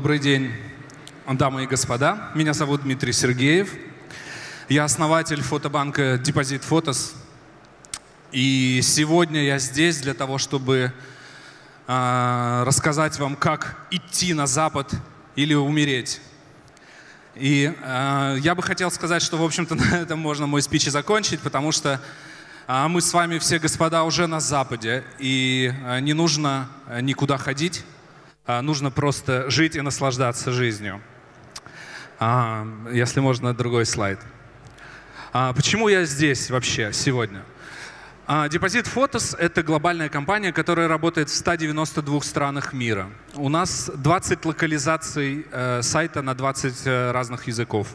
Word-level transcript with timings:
Добрый 0.00 0.18
день, 0.18 0.50
дамы 1.26 1.64
и 1.64 1.66
господа. 1.66 2.30
Меня 2.34 2.54
зовут 2.54 2.84
Дмитрий 2.84 3.12
Сергеев. 3.12 3.70
Я 4.70 4.84
основатель 4.84 5.42
фотобанка 5.42 6.16
Депозит 6.16 6.64
Фотос. 6.64 7.12
И 8.32 8.80
сегодня 8.82 9.44
я 9.44 9.58
здесь 9.58 9.98
для 10.00 10.14
того, 10.14 10.38
чтобы 10.38 10.94
а, 11.86 12.64
рассказать 12.64 13.18
вам, 13.18 13.36
как 13.36 13.76
идти 13.90 14.32
на 14.32 14.46
Запад 14.46 14.90
или 15.36 15.52
умереть. 15.52 16.22
И 17.34 17.70
э, 17.70 18.36
я 18.40 18.54
бы 18.54 18.62
хотел 18.62 18.90
сказать, 18.90 19.20
что, 19.20 19.36
в 19.36 19.44
общем-то, 19.44 19.74
на 19.74 19.98
этом 19.98 20.18
можно 20.18 20.46
мой 20.46 20.62
спич 20.62 20.86
и 20.86 20.90
закончить, 20.90 21.40
потому 21.40 21.72
что 21.72 22.00
э, 22.66 22.88
мы 22.88 23.02
с 23.02 23.12
вами 23.12 23.38
все, 23.38 23.58
господа, 23.58 24.04
уже 24.04 24.26
на 24.26 24.40
Западе, 24.40 25.04
и 25.18 25.74
э, 25.84 26.00
не 26.00 26.14
нужно 26.14 26.70
никуда 27.02 27.36
ходить, 27.36 27.80
э, 27.80 27.99
нужно 28.46 28.90
просто 28.90 29.50
жить 29.50 29.76
и 29.76 29.80
наслаждаться 29.80 30.52
жизнью. 30.52 31.00
А, 32.18 32.66
если 32.92 33.20
можно, 33.20 33.54
другой 33.54 33.86
слайд. 33.86 34.20
А, 35.32 35.52
почему 35.54 35.88
я 35.88 36.04
здесь 36.04 36.50
вообще 36.50 36.92
сегодня? 36.92 37.42
А, 38.26 38.48
Депозит 38.48 38.86
Фотос— 38.86 39.34
это 39.38 39.62
глобальная 39.62 40.08
компания, 40.08 40.52
которая 40.52 40.86
работает 40.86 41.30
в 41.30 41.34
192 41.34 42.20
странах 42.20 42.72
мира. 42.72 43.08
У 43.34 43.48
нас 43.48 43.90
20 43.94 44.44
локализаций 44.44 45.46
э, 45.50 45.80
сайта 45.82 46.20
на 46.20 46.34
20 46.34 46.82
э, 46.84 47.10
разных 47.10 47.46
языков. 47.46 47.88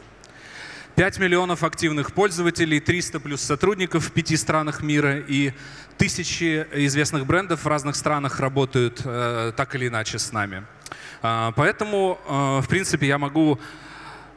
5 0.96 1.18
миллионов 1.18 1.62
активных 1.62 2.12
пользователей, 2.12 2.80
300 2.80 3.20
плюс 3.20 3.42
сотрудников 3.42 4.06
в 4.06 4.12
пяти 4.12 4.34
странах 4.34 4.82
мира 4.82 5.18
и 5.18 5.52
тысячи 5.98 6.66
известных 6.72 7.26
брендов 7.26 7.64
в 7.64 7.68
разных 7.68 7.96
странах 7.96 8.40
работают 8.40 9.02
э, 9.04 9.52
так 9.54 9.74
или 9.74 9.88
иначе 9.88 10.18
с 10.18 10.32
нами. 10.32 10.64
А, 11.20 11.52
поэтому, 11.52 12.18
в 12.26 12.66
принципе, 12.68 13.06
я 13.06 13.18
могу 13.18 13.58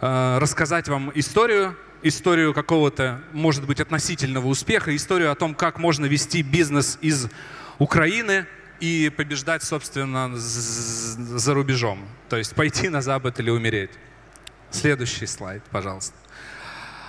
рассказать 0.01 0.87
вам 0.87 1.11
историю 1.15 1.75
историю 2.03 2.53
какого-то, 2.53 3.21
может 3.33 3.65
быть, 3.65 3.81
относительного 3.81 4.47
успеха, 4.47 4.95
историю 4.95 5.31
о 5.31 5.35
том, 5.35 5.53
как 5.53 5.77
можно 5.77 6.05
вести 6.05 6.41
бизнес 6.41 6.97
из 7.01 7.27
Украины 7.77 8.45
и 8.79 9.11
побеждать, 9.15 9.63
собственно, 9.63 10.31
за 10.35 11.53
рубежом. 11.53 12.07
То 12.29 12.37
есть 12.37 12.55
пойти 12.55 12.89
на 12.89 13.01
Запад 13.01 13.39
или 13.39 13.49
умереть. 13.49 13.91
Следующий 14.71 15.25
слайд, 15.25 15.63
пожалуйста. 15.71 16.15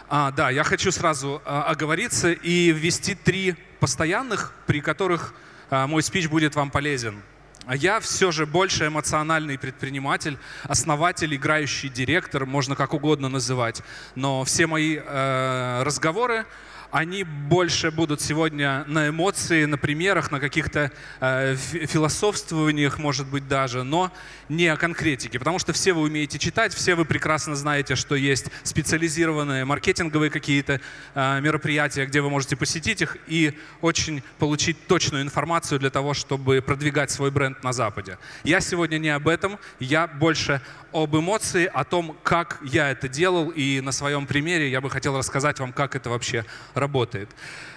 А, 0.09 0.33
да, 0.33 0.51
я 0.51 0.65
хочу 0.65 0.91
сразу 0.91 1.41
а, 1.45 1.65
оговориться 1.65 2.33
и 2.33 2.73
ввести 2.73 3.15
три 3.15 3.55
постоянных, 3.79 4.53
при 4.67 4.81
которых 4.81 5.35
а, 5.71 5.87
мой 5.87 6.03
спич 6.03 6.29
будет 6.29 6.57
вам 6.57 6.71
полезен. 6.71 7.23
Я 7.69 8.01
все 8.01 8.33
же 8.33 8.47
больше 8.47 8.87
эмоциональный 8.87 9.59
предприниматель, 9.59 10.39
основатель, 10.65 11.35
играющий 11.37 11.89
директор, 11.89 12.47
можно 12.47 12.75
как 12.75 12.95
угодно 12.95 13.29
называть. 13.29 13.83
Но 14.17 14.43
все 14.45 14.67
мои 14.67 14.97
э, 14.97 15.83
разговоры 15.85 16.47
они 16.91 17.25
больше 17.25 17.91
будут 17.91 18.21
сегодня 18.21 18.85
на 18.87 19.09
эмоции, 19.09 19.65
на 19.65 19.79
примерах, 19.79 20.31
на 20.31 20.41
каких-то 20.41 20.91
э, 21.21 21.57
философствованиях, 21.57 22.99
может 22.99 23.29
быть, 23.29 23.47
даже, 23.49 23.83
но 23.83 24.13
не 24.49 24.67
о 24.69 24.77
конкретике. 24.77 25.39
Потому 25.39 25.59
что 25.59 25.73
все 25.73 25.93
вы 25.93 26.03
умеете 26.03 26.39
читать, 26.39 26.75
все 26.75 26.95
вы 26.95 27.05
прекрасно 27.05 27.55
знаете, 27.55 27.95
что 27.95 28.15
есть 28.15 28.47
специализированные 28.63 29.65
маркетинговые 29.65 30.31
какие-то 30.31 30.81
э, 31.15 31.41
мероприятия, 31.41 32.07
где 32.07 32.21
вы 32.21 32.31
можете 32.31 32.57
посетить 32.57 33.03
их 33.03 33.17
и 33.27 33.57
очень 33.81 34.23
получить 34.39 34.87
точную 34.87 35.23
информацию 35.23 35.79
для 35.79 35.91
того, 35.91 36.15
чтобы 36.15 36.63
продвигать 36.63 37.11
свой 37.11 37.31
бренд 37.31 37.63
на 37.63 37.73
Западе. 37.73 38.19
Я 38.45 38.61
сегодня 38.61 38.99
не 38.99 39.11
об 39.11 39.29
этом, 39.29 39.59
я 39.79 40.07
больше 40.07 40.61
об 40.93 41.17
эмоции, 41.17 41.71
о 41.73 41.85
том, 41.85 42.17
как 42.23 42.59
я 42.65 42.91
это 42.91 43.09
делал, 43.09 43.51
и 43.51 43.81
на 43.81 43.93
своем 43.93 44.27
примере 44.27 44.71
я 44.71 44.81
бы 44.81 44.91
хотел 44.91 45.17
рассказать 45.17 45.61
вам, 45.61 45.73
как 45.73 45.95
это 45.95 46.11
вообще 46.11 46.45
работает. 46.81 47.31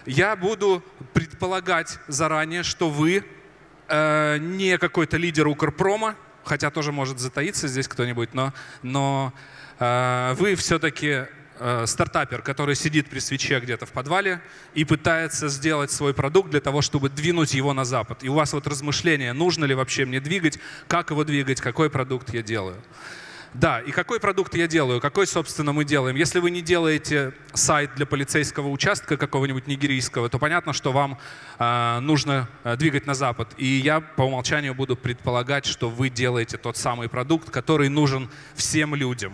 Я 0.06 0.36
буду 0.36 0.84
предполагать 1.14 2.00
заранее, 2.08 2.64
что 2.64 2.90
вы 2.90 3.24
э, 3.88 4.38
не 4.40 4.78
какой-то 4.78 5.18
лидер 5.18 5.48
Укрпрома, 5.48 6.16
хотя 6.44 6.72
тоже 6.72 6.92
может 6.92 7.20
затаиться 7.20 7.68
здесь 7.68 7.88
кто-нибудь, 7.88 8.34
но, 8.34 8.54
но 8.82 9.34
э, 9.80 10.34
вы 10.38 10.56
все-таки 10.56 11.26
э, 11.60 11.86
стартапер, 11.86 12.42
который 12.42 12.76
сидит 12.76 13.10
при 13.10 13.20
свече 13.20 13.60
где-то 13.60 13.86
в 13.86 13.92
подвале 13.92 14.42
и 14.74 14.84
пытается 14.84 15.48
сделать 15.48 15.92
свой 15.92 16.14
продукт 16.14 16.50
для 16.50 16.62
того, 16.62 16.82
чтобы 16.82 17.10
двинуть 17.10 17.54
его 17.54 17.74
на 17.74 17.86
запад. 17.86 18.24
И 18.24 18.30
у 18.30 18.34
вас 18.34 18.54
вот 18.54 18.68
размышления, 18.68 19.34
нужно 19.34 19.66
ли 19.66 19.76
вообще 19.76 20.06
мне 20.06 20.20
двигать, 20.20 20.60
как 20.88 21.12
его 21.12 21.24
двигать, 21.24 21.62
какой 21.62 21.90
продукт 21.90 22.34
я 22.34 22.42
делаю. 22.42 22.82
Да, 23.54 23.82
и 23.82 23.92
какой 23.92 24.20
продукт 24.20 24.56
я 24.56 24.68
делаю, 24.68 25.00
какой, 25.00 25.28
собственно, 25.28 25.74
мы 25.74 25.86
делаем. 25.86 26.16
Если 26.16 26.40
вы 26.40 26.50
не 26.50 26.62
делаете 26.62 27.34
сайт 27.54 27.92
для 27.96 28.08
полицейского 28.08 28.70
участка 28.70 29.16
какого-нибудь 29.16 29.68
нигерийского, 29.68 30.28
то 30.28 30.40
понятно, 30.40 30.74
что 30.74 30.92
вам 30.92 31.20
э, 31.60 32.00
нужно 32.00 32.50
э, 32.64 32.76
двигать 32.78 33.06
на 33.06 33.14
Запад. 33.14 33.54
И 33.58 33.66
я 33.66 34.02
по 34.02 34.24
умолчанию 34.24 34.74
буду 34.74 34.96
предполагать, 34.96 35.68
что 35.68 35.90
вы 35.90 36.10
делаете 36.10 36.58
тот 36.58 36.78
самый 36.78 37.10
продукт, 37.10 37.52
который 37.52 37.90
нужен 37.90 38.28
всем 38.56 38.96
людям. 38.96 39.34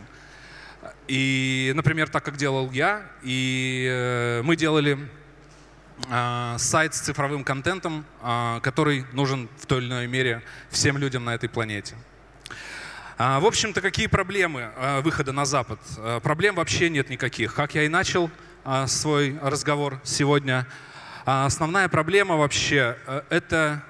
И, 1.07 1.71
например, 1.73 2.09
так 2.09 2.25
как 2.25 2.35
делал 2.35 2.69
я, 2.71 3.03
и 3.23 3.87
э, 3.89 4.41
мы 4.43 4.57
делали 4.57 4.99
э, 6.09 6.55
сайт 6.57 6.93
с 6.93 6.99
цифровым 6.99 7.45
контентом, 7.45 8.03
э, 8.21 8.59
который 8.63 9.05
нужен 9.13 9.47
в 9.59 9.65
той 9.65 9.79
или 9.79 9.87
иной 9.87 10.07
мере 10.07 10.43
всем 10.69 10.97
людям 10.97 11.23
на 11.23 11.35
этой 11.35 11.47
планете. 11.47 11.95
А, 13.21 13.41
в 13.41 13.45
общем-то, 13.45 13.81
какие 13.81 14.07
проблемы 14.07 14.71
а, 14.77 15.01
выхода 15.01 15.33
на 15.33 15.43
Запад? 15.43 15.77
А, 15.97 16.21
проблем 16.21 16.55
вообще 16.55 16.89
нет 16.89 17.09
никаких. 17.09 17.53
Как 17.53 17.75
я 17.75 17.83
и 17.83 17.89
начал 17.89 18.31
свой 18.87 19.37
разговор 19.41 19.99
сегодня, 20.05 20.65
основная 21.25 21.89
проблема 21.89 22.37
вообще 22.37 22.97
это, 23.29 23.83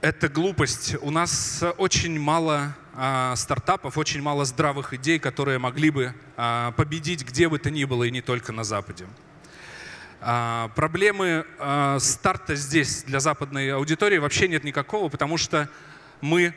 это 0.00 0.28
глупость. 0.30 0.96
У 1.02 1.10
нас 1.10 1.62
очень 1.76 2.18
мало 2.18 2.74
стартапов, 3.34 3.98
очень 3.98 4.22
мало 4.22 4.46
здравых 4.46 4.94
идей, 4.94 5.18
которые 5.18 5.58
могли 5.58 5.90
бы 5.90 6.14
победить 6.76 7.26
где 7.26 7.48
бы 7.48 7.58
то 7.58 7.70
ни 7.70 7.84
было 7.84 8.04
и 8.04 8.10
не 8.10 8.20
только 8.22 8.52
на 8.52 8.64
Западе. 8.64 9.06
Проблемы 10.20 11.46
старта 11.98 12.54
здесь 12.54 13.02
для 13.04 13.18
западной 13.20 13.74
аудитории 13.74 14.18
вообще 14.18 14.48
нет 14.48 14.62
никакого, 14.62 15.08
потому 15.08 15.36
что 15.36 15.68
мы 16.20 16.54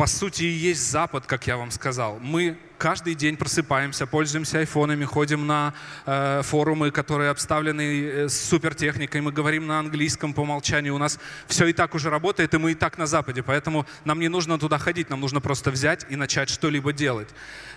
по 0.00 0.06
сути, 0.06 0.44
и 0.44 0.70
есть 0.70 0.90
Запад, 0.90 1.26
как 1.26 1.46
я 1.46 1.58
вам 1.58 1.70
сказал. 1.70 2.18
Мы 2.22 2.56
каждый 2.78 3.14
день 3.14 3.36
просыпаемся, 3.36 4.06
пользуемся 4.06 4.60
айфонами, 4.60 5.04
ходим 5.04 5.46
на 5.46 5.74
э, 6.06 6.40
форумы, 6.42 6.90
которые 6.90 7.28
обставлены 7.28 7.82
э, 7.82 8.28
супертехникой, 8.30 9.20
мы 9.20 9.30
говорим 9.30 9.66
на 9.66 9.78
английском 9.78 10.32
по 10.32 10.40
умолчанию, 10.40 10.94
у 10.94 10.98
нас 10.98 11.18
все 11.48 11.66
и 11.66 11.74
так 11.74 11.94
уже 11.94 12.08
работает, 12.08 12.54
и 12.54 12.56
мы 12.56 12.72
и 12.72 12.74
так 12.74 12.96
на 12.96 13.04
Западе, 13.04 13.42
поэтому 13.42 13.84
нам 14.06 14.20
не 14.20 14.28
нужно 14.28 14.58
туда 14.58 14.78
ходить, 14.78 15.10
нам 15.10 15.20
нужно 15.20 15.42
просто 15.42 15.70
взять 15.70 16.06
и 16.08 16.16
начать 16.16 16.48
что-либо 16.48 16.94
делать. 16.94 17.28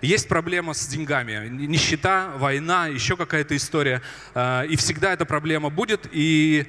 Есть 0.01 0.29
проблема 0.29 0.73
с 0.73 0.87
деньгами, 0.87 1.49
нищета, 1.49 2.31
война, 2.37 2.87
еще 2.87 3.17
какая-то 3.17 3.53
история, 3.57 4.01
э, 4.33 4.67
и 4.67 4.77
всегда 4.77 5.11
эта 5.11 5.25
проблема 5.25 5.69
будет, 5.69 6.07
и 6.13 6.67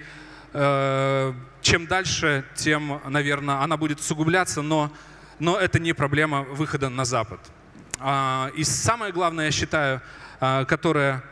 э, 0.53 1.33
чем 1.63 1.87
дальше, 1.87 2.45
тем, 2.57 3.01
наверное, 3.07 3.63
она 3.63 3.77
будет 3.77 4.01
усугубляться, 4.01 4.61
но 4.61 4.93
но 5.39 5.59
это 5.59 5.79
не 5.79 5.93
проблема 5.93 6.43
выхода 6.43 6.89
на 6.89 7.05
Запад. 7.05 7.41
А, 7.99 8.51
и 8.57 8.65
самое 8.65 9.13
главное, 9.13 9.47
я 9.47 9.51
считаю, 9.51 10.01
а, 10.41 10.65
которое 10.65 11.23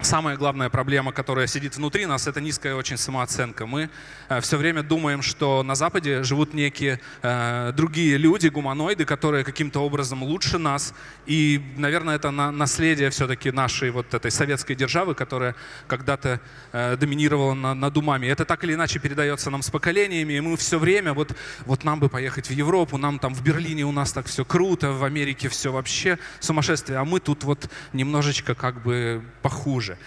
Самая 0.00 0.36
главная 0.36 0.68
проблема, 0.68 1.10
которая 1.10 1.46
сидит 1.46 1.76
внутри 1.76 2.04
нас, 2.04 2.26
это 2.26 2.38
низкая 2.42 2.74
очень 2.74 2.98
самооценка. 2.98 3.66
Мы 3.66 3.88
э, 4.28 4.40
все 4.42 4.58
время 4.58 4.82
думаем, 4.82 5.22
что 5.22 5.62
на 5.62 5.74
Западе 5.74 6.22
живут 6.22 6.52
некие 6.52 7.00
э, 7.22 7.72
другие 7.74 8.18
люди, 8.18 8.48
гуманоиды, 8.48 9.06
которые 9.06 9.42
каким-то 9.42 9.80
образом 9.80 10.22
лучше 10.22 10.58
нас. 10.58 10.92
И, 11.24 11.62
наверное, 11.78 12.16
это 12.16 12.30
на, 12.30 12.52
наследие 12.52 13.08
все-таки 13.08 13.50
нашей 13.50 13.90
вот 13.90 14.12
этой 14.12 14.30
советской 14.30 14.74
державы, 14.74 15.14
которая 15.14 15.54
когда-то 15.86 16.40
э, 16.72 16.96
доминировала 16.98 17.54
на, 17.54 17.74
над 17.74 17.96
умами. 17.96 18.26
Это 18.26 18.44
так 18.44 18.64
или 18.64 18.74
иначе 18.74 18.98
передается 18.98 19.50
нам 19.50 19.62
с 19.62 19.70
поколениями, 19.70 20.34
и 20.34 20.40
мы 20.40 20.58
все 20.58 20.78
время, 20.78 21.14
вот, 21.14 21.34
вот 21.64 21.84
нам 21.84 22.00
бы 22.00 22.10
поехать 22.10 22.48
в 22.48 22.52
Европу, 22.52 22.98
нам 22.98 23.18
там 23.18 23.34
в 23.34 23.42
Берлине 23.42 23.84
у 23.84 23.92
нас 23.92 24.12
так 24.12 24.26
все 24.26 24.44
круто, 24.44 24.92
в 24.92 25.04
Америке 25.04 25.48
все 25.48 25.72
вообще 25.72 26.18
сумасшествие, 26.40 26.98
а 26.98 27.04
мы 27.06 27.18
тут 27.18 27.44
вот 27.44 27.70
немножечко 27.94 28.54
как 28.54 28.82
бы 28.82 29.22
похуже 29.40 29.85
хуже. 29.86 29.98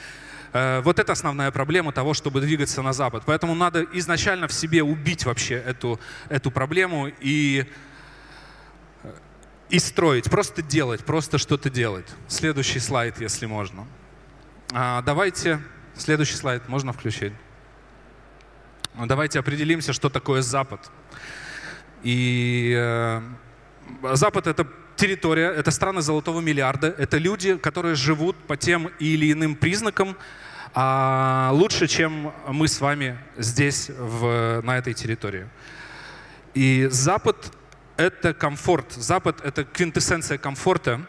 Э, 0.53 0.81
вот 0.81 0.99
это 0.99 1.11
основная 1.11 1.51
проблема 1.51 1.91
того, 1.91 2.13
чтобы 2.13 2.41
двигаться 2.41 2.81
на 2.81 2.93
Запад. 2.93 3.23
Поэтому 3.25 3.55
надо 3.55 3.85
изначально 3.93 4.47
в 4.47 4.53
себе 4.53 4.83
убить 4.83 5.25
вообще 5.25 5.55
эту, 5.55 5.99
эту 6.29 6.51
проблему 6.51 7.07
и, 7.21 7.65
э, 9.03 9.13
и 9.69 9.79
строить, 9.79 10.29
просто 10.29 10.61
делать, 10.61 11.05
просто 11.05 11.37
что-то 11.37 11.69
делать. 11.69 12.07
Следующий 12.27 12.79
слайд, 12.79 13.21
если 13.21 13.47
можно. 13.47 13.85
А, 14.73 15.01
давайте, 15.01 15.59
следующий 15.95 16.35
слайд 16.35 16.67
можно 16.69 16.93
включить? 16.93 17.33
Давайте 19.05 19.39
определимся, 19.39 19.93
что 19.93 20.09
такое 20.09 20.41
Запад. 20.41 20.91
И 22.03 22.73
э, 22.75 23.21
Запад— 24.13 24.47
это 24.47 24.67
территория, 24.99 25.47
это 25.47 25.71
страны 25.71 26.01
золотого 26.01 26.41
миллиарда, 26.41 26.93
это 26.97 27.17
люди, 27.17 27.57
которые 27.57 27.95
живут 27.95 28.35
по 28.35 28.57
тем 28.57 28.91
или 28.99 29.31
иным 29.31 29.55
признакам 29.55 30.17
а, 30.73 31.51
лучше, 31.53 31.87
чем 31.87 32.33
мы 32.47 32.67
с 32.67 32.81
вами 32.81 33.17
здесь, 33.37 33.89
в, 33.89 34.61
на 34.61 34.77
этой 34.77 34.93
территории. 34.93 35.47
И 36.53 36.87
Запад— 36.91 37.53
это 37.97 38.33
комфорт. 38.33 38.91
Запад— 38.91 39.39
это 39.43 39.63
квинтэссенция 39.63 40.37
комфорта. 40.37 41.01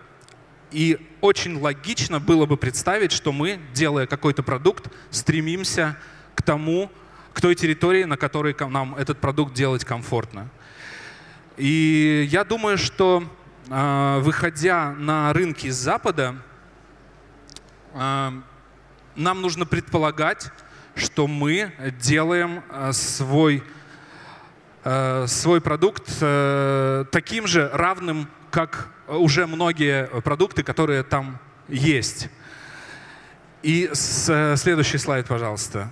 И 0.70 1.04
очень 1.20 1.58
логично 1.58 2.20
было 2.20 2.46
бы 2.46 2.56
представить, 2.56 3.10
что 3.10 3.32
мы, 3.32 3.58
делая 3.74 4.06
какой-то 4.06 4.42
продукт, 4.44 4.86
стремимся 5.10 5.96
к 6.36 6.42
тому, 6.42 6.90
к 7.32 7.40
той 7.40 7.54
территории, 7.56 8.04
на 8.04 8.16
которой 8.16 8.54
нам 8.68 8.94
этот 8.94 9.18
продукт 9.18 9.52
делать 9.52 9.84
комфортно. 9.84 10.48
И 11.56 12.28
я 12.30 12.44
думаю, 12.44 12.78
что 12.78 13.24
выходя 13.70 14.90
на 14.98 15.32
рынки 15.32 15.70
с 15.70 15.76
Запада, 15.76 16.34
а, 17.94 18.32
нам 19.14 19.40
нужно 19.40 19.64
предполагать, 19.64 20.50
что 20.96 21.28
мы 21.28 21.72
делаем 22.02 22.64
а, 22.68 22.92
свой, 22.92 23.62
свой 25.26 25.60
продукт 25.60 26.08
таким 27.12 27.46
же 27.46 27.70
равным, 27.72 28.28
как 28.50 28.88
уже 29.06 29.46
многие 29.46 30.06
продукты, 30.22 30.62
которые 30.64 31.04
там 31.04 31.38
есть. 31.68 32.28
И 33.62 33.90
следующий 33.92 34.96
слайд, 34.96 35.26
пожалуйста. 35.26 35.90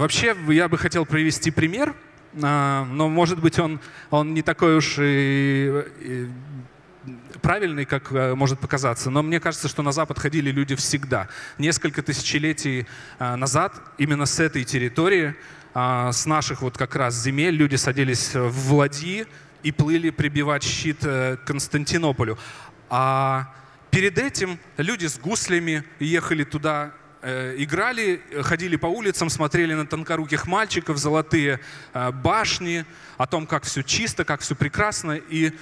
Вообще, 0.00 0.36
я 0.48 0.68
бы 0.68 0.76
хотел 0.76 1.06
привести 1.06 1.52
пример, 1.52 1.94
но, 2.32 2.84
может 3.08 3.40
быть, 3.40 3.60
он, 3.60 3.78
он 4.10 4.34
не 4.34 4.42
такой 4.42 4.76
уж 4.76 4.96
и, 4.98 5.84
и 6.00 6.28
правильный, 7.42 7.84
как 7.84 8.12
э, 8.12 8.34
может 8.34 8.58
показаться, 8.58 9.10
но 9.10 9.22
мне 9.22 9.40
кажется, 9.40 9.68
что 9.68 9.82
на 9.82 9.92
Запад 9.92 10.18
ходили 10.18 10.50
люди 10.50 10.74
всегда. 10.74 11.28
Несколько 11.58 12.02
тысячелетий 12.02 12.86
э, 13.18 13.36
назад 13.36 13.80
именно 13.98 14.26
с 14.26 14.40
этой 14.40 14.64
территории, 14.64 15.34
э, 15.74 16.10
с 16.12 16.26
наших 16.26 16.62
вот 16.62 16.76
как 16.76 16.96
раз 16.96 17.14
земель, 17.14 17.54
люди 17.54 17.76
садились 17.76 18.32
в 18.34 18.74
ладьи 18.74 19.26
и 19.62 19.72
плыли 19.72 20.10
прибивать 20.10 20.62
щит 20.62 21.04
Константинополю. 21.44 22.38
А 22.90 23.52
перед 23.90 24.18
этим 24.18 24.58
люди 24.76 25.06
с 25.06 25.18
гуслями 25.18 25.84
ехали 25.98 26.44
туда 26.44 26.92
играли, 27.20 28.22
ходили 28.42 28.76
по 28.76 28.86
улицам, 28.86 29.28
смотрели 29.28 29.74
на 29.74 29.84
тонкоруких 29.84 30.46
мальчиков, 30.46 30.98
золотые 30.98 31.58
башни, 31.92 32.86
о 33.16 33.26
том, 33.26 33.44
как 33.44 33.64
все 33.64 33.82
чисто, 33.82 34.24
как 34.24 34.40
все 34.40 34.54
прекрасно. 34.54 35.16
И 35.16 35.52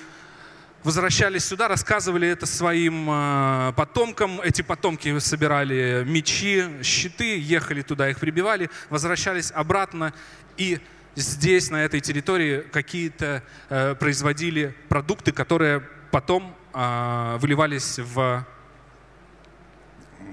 возвращались 0.84 1.44
сюда, 1.44 1.68
рассказывали 1.68 2.28
это 2.28 2.46
своим 2.46 3.08
э, 3.10 3.72
потомкам. 3.76 4.40
Эти 4.40 4.62
потомки 4.62 5.18
собирали 5.18 6.04
мечи, 6.06 6.64
щиты, 6.82 7.38
ехали 7.38 7.82
туда, 7.82 8.08
их 8.08 8.18
прибивали, 8.18 8.70
возвращались 8.90 9.50
обратно. 9.52 10.12
И 10.56 10.80
здесь, 11.14 11.70
на 11.70 11.84
этой 11.84 12.00
территории, 12.00 12.60
какие-то 12.60 13.42
э, 13.68 13.94
производили 13.94 14.74
продукты, 14.88 15.32
которые 15.32 15.82
потом 16.10 16.56
э, 16.72 17.36
выливались 17.40 17.98
в, 17.98 18.46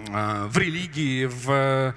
в 0.08 0.58
религии, 0.58 1.26
в 1.26 1.96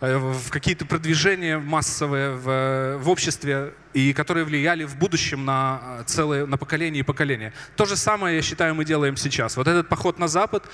в 0.00 0.50
какие-то 0.50 0.86
продвижения 0.86 1.58
массовые 1.58 2.30
в, 2.30 2.98
в 2.98 3.08
обществе, 3.08 3.72
и 3.94 4.12
которые 4.12 4.44
влияли 4.44 4.84
в 4.84 4.96
будущем 4.96 5.44
на 5.44 5.80
э, 5.82 6.02
целое, 6.06 6.46
на 6.46 6.56
поколение 6.56 7.00
и 7.00 7.02
поколение. 7.02 7.52
То 7.74 7.84
же 7.84 7.96
самое, 7.96 8.36
я 8.36 8.42
считаю, 8.42 8.74
мы 8.74 8.84
делаем 8.84 9.16
сейчас. 9.16 9.56
Вот 9.56 9.66
этот 9.66 9.88
поход 9.88 10.18
на 10.18 10.28
Запад, 10.28 10.64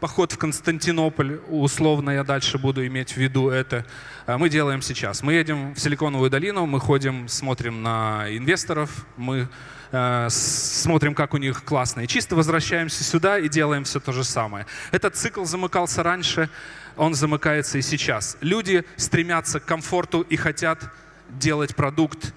поход 0.00 0.32
в 0.32 0.38
Константинополь, 0.38 1.40
условно 1.48 2.10
я 2.10 2.24
дальше 2.24 2.58
буду 2.58 2.86
иметь 2.86 3.12
в 3.12 3.16
виду 3.16 3.48
это, 3.48 3.86
э, 4.26 4.36
мы 4.36 4.48
делаем 4.50 4.82
сейчас. 4.82 5.22
Мы 5.22 5.34
едем 5.34 5.74
в 5.74 5.80
Силиконовую 5.80 6.30
долину, 6.30 6.66
мы 6.66 6.80
ходим, 6.80 7.28
смотрим 7.28 7.82
на 7.82 8.26
инвесторов, 8.28 9.06
мы 9.16 9.48
э, 9.92 10.26
смотрим, 10.28 11.14
как 11.14 11.32
у 11.32 11.38
них 11.38 11.64
классно, 11.64 12.00
и 12.02 12.06
чисто 12.06 12.36
возвращаемся 12.36 13.02
сюда 13.02 13.38
и 13.38 13.48
делаем 13.48 13.84
все 13.84 14.00
то 14.00 14.12
же 14.12 14.24
самое. 14.24 14.66
Этот 14.90 15.16
цикл 15.16 15.44
замыкался 15.44 16.02
раньше, 16.02 16.50
он 16.96 17.14
замыкается 17.14 17.78
и 17.78 17.82
сейчас. 17.82 18.36
Люди 18.40 18.84
стремятся 18.96 19.60
к 19.60 19.64
комфорту 19.64 20.22
и 20.22 20.36
хотят 20.36 20.90
делать 21.28 21.74
продукт 21.74 22.34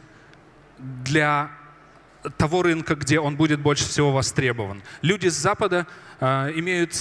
для 0.77 1.51
того 2.37 2.61
рынка, 2.63 2.95
где 2.95 3.19
он 3.19 3.35
будет 3.35 3.59
больше 3.59 3.87
всего 3.87 4.11
востребован. 4.11 4.81
Люди 5.01 5.27
с 5.27 5.35
Запада 5.35 5.87
э, 6.19 6.51
имеют 6.55 6.91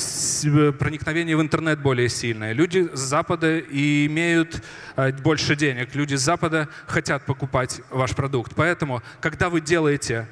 проникновение 0.79 1.37
в 1.37 1.41
интернет 1.41 1.81
более 1.81 2.09
сильное. 2.09 2.53
Люди 2.53 2.89
с 2.93 3.01
Запада 3.01 3.59
имеют 3.59 4.63
э, 4.97 5.13
больше 5.13 5.57
денег. 5.57 5.95
Люди 5.95 6.15
с 6.15 6.21
Запада 6.21 6.69
хотят 6.87 7.25
покупать 7.25 7.81
ваш 7.91 8.15
продукт. 8.15 8.53
Поэтому, 8.55 9.03
когда 9.21 9.49
вы 9.49 9.61
делаете 9.61 10.29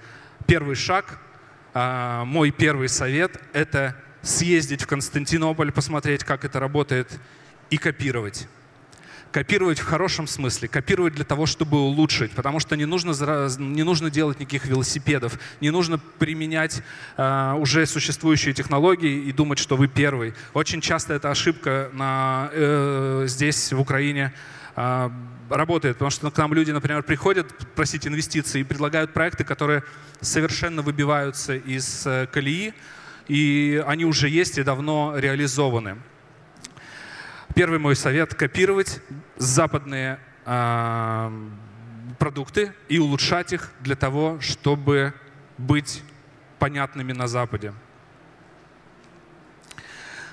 первый 0.47 0.77
шаг, 0.77 1.19
э, 1.73 2.23
мой 2.25 2.51
первый 2.51 2.89
совет— 2.89 3.41
это 3.53 3.97
съездить 4.25 4.83
в 4.83 4.87
Константинополь, 4.87 5.71
посмотреть, 5.71 6.25
как 6.25 6.45
это 6.45 6.59
работает, 6.59 7.21
и 7.71 7.77
копировать. 7.77 8.49
Копировать 9.33 9.81
в 9.81 9.85
хорошем 9.85 10.29
смысле, 10.29 10.69
копировать 10.69 11.15
для 11.15 11.25
того, 11.25 11.47
чтобы 11.47 11.79
улучшить, 11.79 12.31
потому 12.33 12.61
что 12.61 12.77
не 12.77 12.85
нужно, 12.85 13.13
не 13.59 13.83
нужно 13.83 14.09
делать 14.09 14.39
никаких 14.39 14.67
велосипедов, 14.67 15.41
не 15.61 15.71
нужно 15.71 15.99
применять 15.99 16.83
э, 17.17 17.53
уже 17.59 17.85
существующие 17.87 18.55
технологии 18.55 19.25
и 19.25 19.33
думать, 19.33 19.59
что 19.59 19.77
вы 19.77 19.89
первый. 19.89 20.35
Очень 20.53 20.81
часто 20.81 21.15
эта 21.15 21.33
ошибка 21.33 21.91
на, 21.93 22.49
э, 22.53 23.25
здесь, 23.27 23.73
в 23.73 23.81
Украине, 23.81 24.33
э, 24.77 25.11
работает, 25.51 25.97
потому 25.97 26.11
что 26.11 26.31
к 26.31 26.39
нам 26.39 26.55
люди, 26.55 26.71
например, 26.71 27.03
приходят 27.03 27.49
просить 27.75 28.07
инвестиции 28.07 28.61
и 28.61 28.65
предлагают 28.65 29.13
проекты, 29.13 29.43
которые 29.43 29.83
совершенно 30.21 30.83
выбиваются 30.83 31.57
из 31.57 32.07
э, 32.07 32.29
колеи, 32.33 32.73
и 33.29 33.83
они 33.87 34.05
уже 34.05 34.29
есть 34.29 34.59
и 34.59 34.63
давно 34.63 35.15
реализованы. 35.17 35.99
Первый 37.55 37.79
мой 37.79 37.97
совет— 37.97 38.35
копировать 38.37 39.01
западные 39.37 40.19
э, 40.45 41.49
продукты 42.19 42.73
и 42.89 42.99
улучшать 42.99 43.53
их 43.53 43.71
для 43.81 43.97
того, 43.97 44.41
чтобы 44.41 45.15
быть 45.59 46.03
понятными 46.59 47.13
на 47.13 47.29
Западе. 47.29 47.73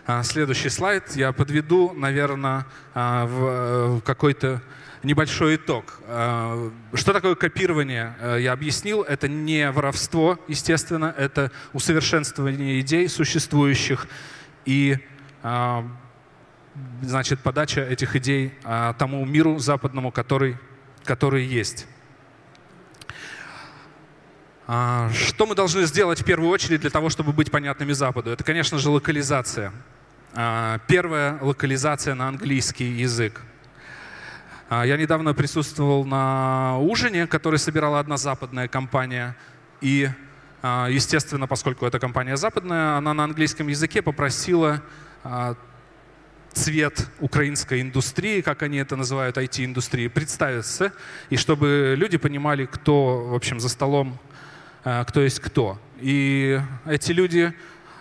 А, 0.08 0.24
следующий 0.24 0.70
слайд 0.70 1.16
я 1.16 1.32
подведу, 1.32 1.94
наверное, 1.94 2.66
а, 2.94 3.26
в 3.26 4.00
э, 4.00 4.02
какой-то 4.04 4.62
небольшой 5.04 5.56
итог. 5.56 6.00
Э, 6.06 6.70
что 6.94 7.14
такое 7.14 7.36
копирование? 7.36 8.16
Э, 8.20 8.38
я 8.40 8.54
объяснил. 8.54 9.02
Это 9.02 9.28
не 9.28 9.72
воровство, 9.72 10.40
естественно, 10.48 11.14
это 11.18 11.52
усовершенствование 11.74 12.80
идей 12.80 13.08
существующих 13.10 14.08
и 14.66 14.98
э, 15.44 15.84
значит, 17.02 17.40
подача 17.42 17.82
этих 17.82 18.16
идей 18.16 18.54
тому 18.98 19.26
миру 19.26 19.60
западному, 19.60 20.12
который, 20.12 20.58
который 21.04 21.44
есть. 21.44 21.86
Что 24.68 25.46
мы 25.46 25.54
должны 25.54 25.84
сделать 25.84 26.22
в 26.22 26.24
первую 26.24 26.50
очередь 26.50 26.80
для 26.80 26.90
того, 26.90 27.10
чтобы 27.10 27.34
быть 27.34 27.52
понятными 27.52 27.92
Западу? 27.92 28.32
Это, 28.32 28.46
конечно 28.46 28.78
же, 28.78 28.90
локализация. 28.90 29.74
Первая 30.88 31.38
локализация 31.42 32.16
на 32.16 32.30
английский 32.30 32.86
язык. 32.86 33.42
А, 34.74 34.86
я 34.86 34.96
недавно 34.96 35.34
присутствовал 35.34 36.06
на 36.06 36.78
ужине, 36.80 37.28
который 37.28 37.60
собирала 37.60 38.00
одна 38.00 38.16
западная 38.16 38.70
компания. 38.70 39.36
И, 39.82 40.10
а, 40.62 40.88
естественно, 40.90 41.46
поскольку 41.46 41.86
эта 41.86 42.00
компания 42.00 42.38
западная, 42.38 42.96
она 42.96 43.14
на 43.14 43.26
английском 43.26 43.68
языке 43.68 44.02
попросила 44.02 44.82
а, 45.26 45.56
цвет 46.54 47.06
украинской 47.20 47.82
индустрии, 47.82 48.40
как 48.40 48.64
они 48.64 48.78
это 48.78 48.96
называют, 48.96 49.36
IT-индустрии, 49.36 50.08
представиться, 50.08 50.94
и 51.30 51.36
чтобы 51.36 51.96
люди 51.98 52.18
понимали, 52.18 52.66
кто, 52.66 53.26
в 53.28 53.36
общем, 53.36 53.60
за 53.60 53.68
столом, 53.68 54.18
кто 54.84 55.22
есть 55.22 55.42
кто. 55.42 55.80
И 56.00 56.62
эти 56.86 57.12
люди, 57.12 57.54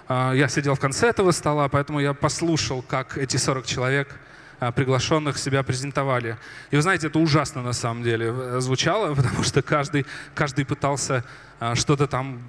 я 0.09 0.49
сидел 0.49 0.77
в 0.77 0.81
конце 0.81 1.09
этого 1.09 1.33
стола, 1.33 1.69
поэтому 1.69 2.01
я 2.01 2.15
послушал, 2.15 2.83
как 2.83 3.19
эти 3.19 3.37
40 3.37 3.67
человек 3.67 4.21
приглашенных 4.61 5.39
себя 5.39 5.63
презентовали. 5.63 6.37
И 6.71 6.77
вы 6.77 6.83
знаете, 6.83 7.07
это 7.07 7.19
ужасно 7.19 7.63
на 7.63 7.73
самом 7.73 8.03
деле 8.03 8.27
э, 8.27 8.61
звучало, 8.61 9.15
потому 9.17 9.43
что 9.43 9.63
каждый, 9.63 10.07
каждый 10.35 10.65
пытался 10.65 11.25
а, 11.59 11.75
что-то 11.75 12.07
там 12.07 12.43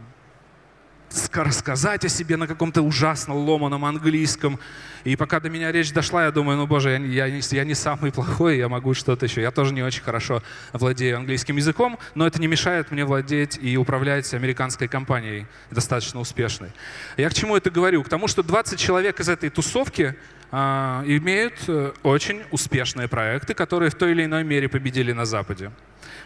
рассказать 1.33 2.05
о 2.05 2.09
себе 2.09 2.37
на 2.37 2.47
каком-то 2.47 2.81
ужасно 2.81 3.35
ломаном 3.35 3.85
английском. 3.85 4.59
И 5.03 5.15
пока 5.15 5.39
до 5.39 5.49
меня 5.49 5.71
речь 5.71 5.91
дошла, 5.91 6.25
я 6.25 6.31
думаю, 6.31 6.57
ну, 6.57 6.67
боже, 6.67 6.91
я, 6.91 6.97
я, 6.97 7.25
я, 7.25 7.41
я 7.51 7.63
не 7.63 7.73
самый 7.73 8.11
плохой, 8.13 8.57
я 8.57 8.69
могу 8.69 8.93
что-то 8.93 9.25
еще. 9.25 9.41
Я 9.41 9.51
тоже 9.51 9.73
не 9.73 9.83
очень 9.83 10.03
хорошо 10.03 10.41
владею 10.73 11.17
английским 11.17 11.57
языком, 11.57 11.99
но 12.15 12.27
это 12.27 12.39
не 12.39 12.47
мешает 12.47 12.91
мне 12.91 13.05
владеть 13.05 13.59
и 13.61 13.77
управлять 13.77 14.33
американской 14.33 14.87
компанией, 14.87 15.47
достаточно 15.69 16.19
успешной. 16.19 16.69
Я 17.17 17.29
к 17.29 17.33
чему 17.33 17.57
это 17.57 17.69
говорю? 17.71 18.03
К 18.03 18.09
тому, 18.09 18.27
что 18.27 18.43
20 18.43 18.79
человек 18.79 19.19
из 19.19 19.29
этой 19.29 19.49
тусовки 19.49 20.15
а, 20.15 20.15
имеют 20.51 21.63
э, 21.69 21.93
очень 22.03 22.43
успешные 22.51 23.07
проекты, 23.07 23.53
которые 23.53 23.89
в 23.89 23.95
той 23.95 24.11
или 24.11 24.25
иной 24.25 24.43
мере 24.43 24.67
победили 24.67 25.13
на 25.13 25.25
Западе. 25.25 25.71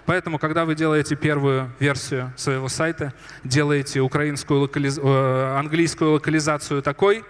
Поэтому, 0.08 0.40
когда 0.40 0.66
вы 0.66 0.74
делаете 0.74 1.16
первую 1.16 1.70
версию 1.80 2.34
своего 2.36 2.68
сайта, 2.68 3.14
делаете 3.44 4.02
украинскую 4.02 4.62
локализ... 4.62 4.98
Э, 4.98 5.58
английскую 5.60 6.14
локализацию 6.14 6.82
такой, 6.82 7.24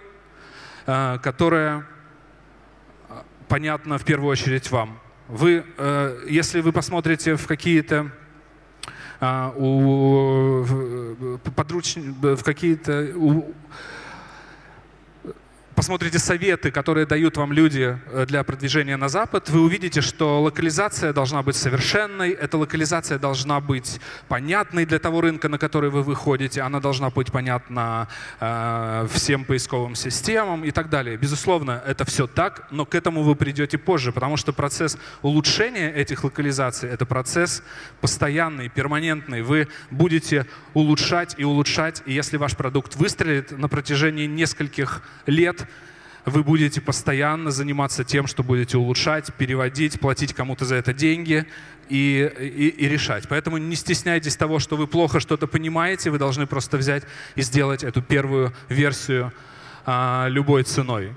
э, 0.86 1.18
которая 1.22 1.86
понятна 3.48 3.98
в 3.98 4.04
первую 4.04 4.30
очередь 4.30 4.70
вам. 4.70 4.98
Вы, 5.28 5.64
если 6.28 6.60
вы 6.60 6.72
посмотрите 6.72 7.36
в 7.36 7.46
какие-то 7.46 8.10
у, 9.56 10.64
подруч... 11.54 11.96
в 11.96 12.42
какие-то 12.42 13.12
посмотрите 15.76 16.18
советы, 16.18 16.70
которые 16.70 17.06
дают 17.06 17.36
вам 17.36 17.52
люди 17.52 17.98
э, 18.06 18.24
для 18.26 18.42
продвижения 18.44 18.96
на 18.96 19.10
Запад, 19.10 19.50
вы 19.50 19.60
увидите, 19.60 20.00
что 20.00 20.42
локализация 20.42 21.12
должна 21.12 21.42
быть 21.42 21.54
совершенной, 21.54 22.30
эта 22.30 22.56
локализация 22.56 23.18
должна 23.18 23.60
быть 23.60 24.00
понятной 24.26 24.86
для 24.86 24.98
того 24.98 25.20
рынка, 25.20 25.50
на 25.50 25.58
который 25.58 25.90
вы 25.90 26.02
выходите, 26.02 26.62
она 26.62 26.80
должна 26.80 27.10
быть 27.10 27.30
понятна 27.30 28.08
э, 28.40 29.06
всем 29.12 29.44
поисковым 29.44 29.94
системам 29.94 30.64
и 30.64 30.70
так 30.70 30.88
далее. 30.88 31.18
Безусловно, 31.18 31.82
это 31.86 32.06
все 32.06 32.26
так, 32.26 32.68
но 32.70 32.86
к 32.86 32.94
этому 32.94 33.22
вы 33.22 33.36
придете 33.36 33.76
позже, 33.76 34.12
потому 34.12 34.38
что 34.38 34.54
процесс 34.54 34.96
улучшения 35.20 35.92
этих 35.92 36.24
локализаций— 36.24 36.88
это 36.90 37.04
процесс 37.04 37.62
постоянный, 38.00 38.70
перманентный. 38.70 39.42
Вы 39.42 39.68
будете 39.90 40.46
улучшать 40.72 41.34
и 41.36 41.44
улучшать, 41.44 42.02
и 42.06 42.14
если 42.14 42.38
ваш 42.38 42.56
продукт 42.56 42.96
выстрелит 42.96 43.58
на 43.58 43.68
протяжении 43.68 44.26
нескольких 44.26 45.02
лет, 45.26 45.65
вы 46.26 46.42
будете 46.42 46.80
постоянно 46.80 47.52
заниматься 47.52 48.02
тем, 48.02 48.26
что 48.26 48.42
будете 48.42 48.76
улучшать, 48.76 49.32
переводить, 49.34 50.00
платить 50.00 50.34
кому-то 50.34 50.64
за 50.64 50.74
это 50.74 50.92
деньги 50.92 51.46
и, 51.88 52.30
и, 52.40 52.68
и 52.68 52.88
решать. 52.88 53.28
Поэтому 53.28 53.58
не 53.58 53.76
стесняйтесь 53.76 54.36
того, 54.36 54.58
что 54.58 54.76
вы 54.76 54.88
плохо 54.88 55.20
что-то 55.20 55.46
понимаете, 55.46 56.10
вы 56.10 56.18
должны 56.18 56.46
просто 56.48 56.78
взять 56.78 57.04
и 57.36 57.42
сделать 57.42 57.84
эту 57.84 58.02
первую 58.02 58.52
версию 58.68 59.32
а, 59.86 60.26
любой 60.28 60.64
ценой. 60.64 61.14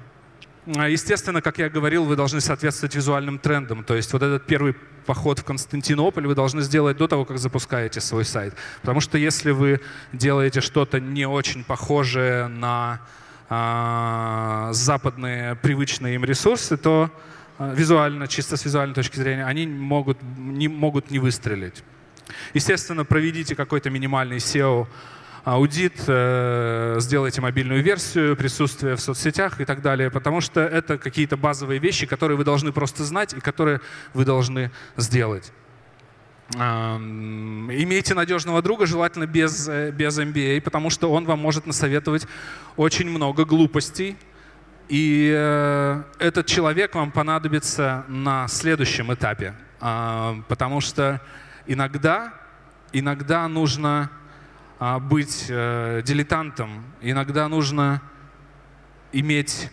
А, 0.77 0.87
естественно, 0.87 1.41
как 1.41 1.57
я 1.57 1.69
говорил, 1.69 2.05
вы 2.05 2.15
должны 2.15 2.39
соответствовать 2.39 2.93
визуальным 2.93 3.39
трендам. 3.39 3.83
То 3.83 3.95
есть 3.95 4.13
вот 4.13 4.21
этот 4.21 4.45
первый 4.45 4.75
поход 5.07 5.39
в 5.39 5.43
Константинополь 5.43 6.27
вы 6.27 6.35
должны 6.35 6.61
сделать 6.61 6.97
до 6.97 7.07
того, 7.07 7.25
как 7.25 7.39
запускаете 7.39 7.99
свой 7.99 8.25
сайт. 8.25 8.53
Потому 8.81 9.01
что 9.01 9.17
если 9.17 9.49
вы 9.49 9.81
делаете 10.13 10.61
что-то 10.61 10.99
не 10.99 11.25
очень 11.25 11.63
похожее 11.63 12.47
на 12.47 13.01
западные 13.49 15.55
привычные 15.55 16.15
им 16.15 16.23
ресурсы, 16.23 16.77
то 16.77 17.09
а, 17.57 17.73
визуально, 17.73 18.27
чисто 18.27 18.57
с 18.57 18.63
визуальной 18.63 18.95
точки 18.95 19.17
зрения, 19.17 19.43
они 19.43 19.67
могут 19.67 20.17
не, 20.37 20.67
могут 20.67 21.11
не 21.11 21.19
выстрелить. 21.19 21.83
Естественно, 22.53 23.05
проведите 23.05 23.55
какой-то 23.55 23.89
минимальный 23.89 24.37
SEO 24.37 24.87
аудит, 25.43 26.03
э, 26.07 26.97
сделайте 26.99 27.41
мобильную 27.41 27.81
версию, 27.81 28.35
присутствие 28.35 28.95
в 28.95 29.01
соцсетях 29.01 29.59
и 29.59 29.65
так 29.65 29.81
далее, 29.81 30.11
потому 30.11 30.41
что 30.41 30.61
это 30.61 30.97
какие-то 30.97 31.37
базовые 31.37 31.79
вещи, 31.79 32.05
которые 32.05 32.37
вы 32.37 32.43
должны 32.43 32.71
просто 32.71 33.03
знать 33.03 33.33
и 33.33 33.39
которые 33.39 33.81
вы 34.13 34.25
должны 34.25 34.71
сделать. 34.95 35.51
Имейте 36.55 38.15
надежного 38.15 38.61
друга, 38.61 38.85
желательно 38.85 39.27
без, 39.27 39.67
э, 39.69 39.91
без 39.91 40.17
MBA, 40.17 40.61
потому 40.61 40.89
что 40.89 41.11
он 41.11 41.25
вам 41.25 41.39
может 41.39 41.67
насоветовать 41.67 42.27
очень 42.75 43.09
много 43.09 43.45
глупостей. 43.45 44.17
И 44.87 45.31
э, 45.35 46.03
этот 46.17 46.47
человек 46.47 46.95
вам 46.95 47.11
понадобится 47.11 48.03
на 48.07 48.47
следующем 48.47 49.13
этапе, 49.13 49.53
потому 49.79 50.81
что 50.81 51.21
иногда, 51.67 52.33
иногда 52.91 53.47
нужно 53.47 54.09
а, 54.81 54.97
быть 54.97 55.47
э, 55.49 56.01
дилетантом, 56.05 56.85
иногда 57.01 57.49
нужно 57.49 58.01
иметь 59.11 59.69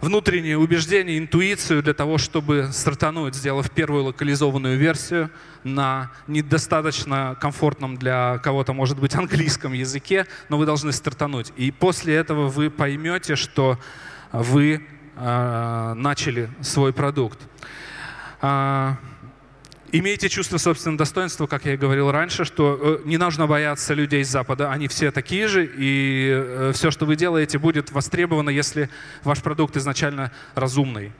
внутреннее 0.00 0.58
убеждение, 0.58 1.18
интуицию 1.18 1.82
для 1.82 1.94
того, 1.94 2.18
чтобы 2.18 2.68
стартануть, 2.72 3.34
сделав 3.34 3.70
первую 3.70 4.04
локализованную 4.04 4.78
версию 4.78 5.30
на 5.64 6.10
недостаточно 6.26 7.36
комфортном 7.40 7.96
для 7.96 8.38
кого-то, 8.38 8.72
может 8.72 8.98
быть, 8.98 9.14
английском 9.16 9.72
языке, 9.72 10.26
но 10.48 10.58
вы 10.58 10.66
должны 10.66 10.92
стартануть. 10.92 11.52
И 11.56 11.70
после 11.70 12.14
этого 12.14 12.48
вы 12.48 12.70
поймете, 12.70 13.36
что 13.36 13.78
вы 14.32 14.86
э, 15.16 15.94
начали 15.96 16.50
свой 16.60 16.92
продукт. 16.92 17.40
Имейте 19.90 20.28
чувство 20.28 20.58
собственного 20.58 20.98
достоинства, 20.98 21.46
как 21.46 21.64
я 21.64 21.72
и 21.72 21.76
говорил 21.78 22.10
раньше, 22.10 22.44
что 22.44 22.78
э, 22.78 23.08
не 23.08 23.16
нужно 23.16 23.46
бояться 23.46 23.94
людей 23.94 24.22
с 24.22 24.28
Запада, 24.28 24.70
они 24.70 24.86
все 24.86 25.10
такие 25.10 25.48
же, 25.48 25.64
и 25.64 26.28
э, 26.30 26.72
все, 26.74 26.90
что 26.90 27.06
вы 27.06 27.16
делаете, 27.16 27.58
будет 27.58 27.90
востребовано, 27.90 28.50
если 28.50 28.90
ваш 29.24 29.40
продукт 29.40 29.78
изначально 29.78 30.30
разумный. 30.54 31.12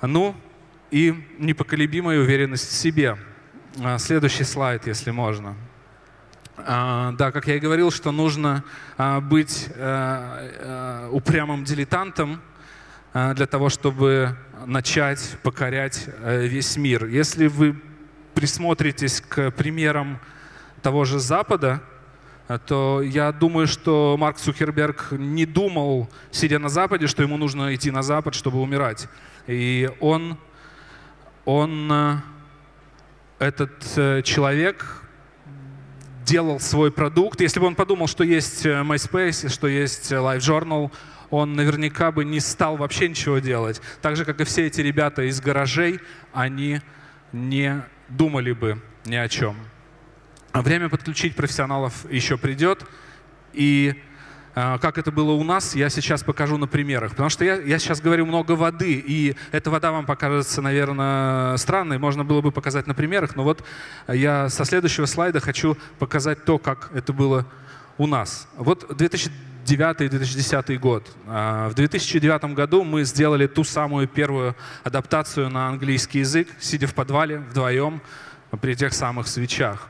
Ну 0.00 0.36
и 0.92 1.26
непоколебимая 1.38 2.20
уверенность 2.20 2.68
в 2.68 2.72
себе. 2.72 3.18
А, 3.82 3.98
следующий 3.98 4.44
слайд, 4.44 4.86
если 4.86 5.10
можно. 5.10 5.56
А, 6.58 7.12
да, 7.18 7.32
как 7.32 7.48
я 7.48 7.56
и 7.56 7.58
говорил, 7.58 7.90
что 7.90 8.12
нужно 8.12 8.62
а, 8.96 9.20
быть 9.20 9.68
э, 9.74 11.08
упрямым 11.10 11.64
дилетантом 11.64 12.40
для 13.12 13.46
того, 13.46 13.70
чтобы 13.70 14.36
начать 14.66 15.36
покорять 15.42 16.08
э, 16.22 16.46
весь 16.46 16.76
мир. 16.76 17.06
Если 17.06 17.46
вы 17.46 17.80
присмотритесь 18.34 19.20
к 19.20 19.50
примерам 19.52 20.18
того 20.82 21.04
же 21.04 21.20
Запада, 21.20 21.80
э, 22.48 22.58
то 22.66 23.00
я 23.00 23.32
думаю, 23.32 23.68
что 23.68 24.16
Марк 24.18 24.38
Цукерберг 24.38 25.12
не 25.12 25.46
думал, 25.46 26.10
сидя 26.32 26.58
на 26.58 26.68
Западе, 26.68 27.06
что 27.06 27.22
ему 27.22 27.36
нужно 27.36 27.74
идти 27.74 27.90
на 27.90 28.02
Запад, 28.02 28.34
чтобы 28.34 28.60
умирать. 28.60 29.08
И 29.46 29.88
он, 30.00 30.36
он 31.44 31.88
э, 31.90 32.16
этот 33.38 34.24
человек 34.24 35.02
делал 36.24 36.58
свой 36.58 36.90
продукт. 36.90 37.40
Если 37.40 37.60
бы 37.60 37.66
он 37.66 37.76
подумал, 37.76 38.08
что 38.08 38.24
есть 38.24 38.66
MySpace, 38.66 39.48
что 39.48 39.68
есть 39.68 40.10
LiveJournal, 40.10 40.90
он 41.30 41.54
наверняка 41.54 42.12
бы 42.12 42.24
не 42.24 42.40
стал 42.40 42.76
вообще 42.76 43.08
ничего 43.08 43.38
делать. 43.38 43.80
Так 44.02 44.16
же, 44.16 44.24
как 44.24 44.40
и 44.40 44.44
все 44.44 44.66
эти 44.66 44.80
ребята 44.80 45.22
из 45.22 45.40
гаражей, 45.40 46.00
они 46.32 46.80
не 47.32 47.82
думали 48.08 48.52
бы 48.52 48.80
ни 49.04 49.16
о 49.16 49.28
чем. 49.28 49.56
Время 50.52 50.88
подключить 50.88 51.36
профессионалов 51.36 52.10
еще 52.10 52.38
придет. 52.38 52.84
И 53.52 53.94
э, 54.54 54.78
как 54.80 54.98
это 54.98 55.10
было 55.12 55.32
у 55.32 55.44
нас, 55.44 55.74
я 55.74 55.88
сейчас 55.90 56.22
покажу 56.22 56.56
на 56.56 56.66
примерах. 56.66 57.10
Потому 57.10 57.28
что 57.28 57.44
я, 57.44 57.56
я 57.56 57.78
сейчас 57.78 58.00
говорю 58.00 58.26
много 58.26 58.52
воды, 58.52 58.94
и 58.94 59.36
эта 59.52 59.70
вода 59.70 59.92
вам 59.92 60.06
покажется, 60.06 60.62
наверное, 60.62 61.56
странной. 61.56 61.98
Можно 61.98 62.24
было 62.24 62.40
бы 62.40 62.52
показать 62.52 62.86
на 62.86 62.94
примерах, 62.94 63.36
но 63.36 63.44
вот 63.44 63.64
я 64.08 64.48
со 64.48 64.64
следующего 64.64 65.06
слайда 65.06 65.40
хочу 65.40 65.76
показать 65.98 66.44
то, 66.44 66.58
как 66.58 66.90
это 66.94 67.12
было 67.12 67.46
у 67.98 68.06
нас. 68.06 68.48
Вот 68.56 68.96
2000 68.96 69.30
2009-2010 69.66 70.78
год. 70.78 71.10
А, 71.26 71.68
в 71.68 71.74
2009 71.74 72.54
году 72.54 72.84
мы 72.84 73.04
сделали 73.04 73.46
ту 73.46 73.64
самую 73.64 74.06
первую 74.08 74.54
адаптацию 74.84 75.50
на 75.50 75.68
английский 75.68 76.20
язык, 76.20 76.48
сидя 76.60 76.86
в 76.86 76.94
подвале 76.94 77.38
вдвоем 77.38 78.00
при 78.60 78.74
тех 78.74 78.92
самых 78.92 79.26
свечах. 79.26 79.88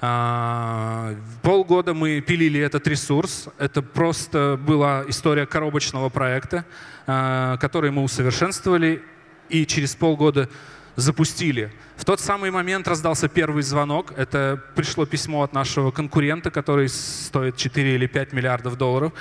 А, 0.00 1.14
полгода 1.42 1.94
мы 1.94 2.20
пилили 2.20 2.60
этот 2.60 2.86
ресурс. 2.86 3.48
Это 3.58 3.82
просто 3.82 4.58
была 4.60 5.04
история 5.08 5.46
коробочного 5.46 6.08
проекта, 6.08 6.64
а, 7.06 7.56
который 7.56 7.90
мы 7.90 8.02
усовершенствовали. 8.02 9.02
И 9.48 9.64
через 9.66 9.94
полгода 9.94 10.48
запустили. 10.96 11.70
В 11.96 12.04
тот 12.04 12.20
самый 12.20 12.50
момент 12.50 12.88
раздался 12.88 13.28
первый 13.28 13.62
звонок. 13.62 14.12
Это 14.16 14.60
пришло 14.74 15.06
письмо 15.06 15.42
от 15.42 15.52
нашего 15.52 15.90
конкурента, 15.90 16.50
который 16.50 16.88
стоит 16.88 17.56
4 17.56 17.94
или 17.94 18.06
5 18.06 18.32
миллиардов 18.32 18.76
долларов. 18.76 19.12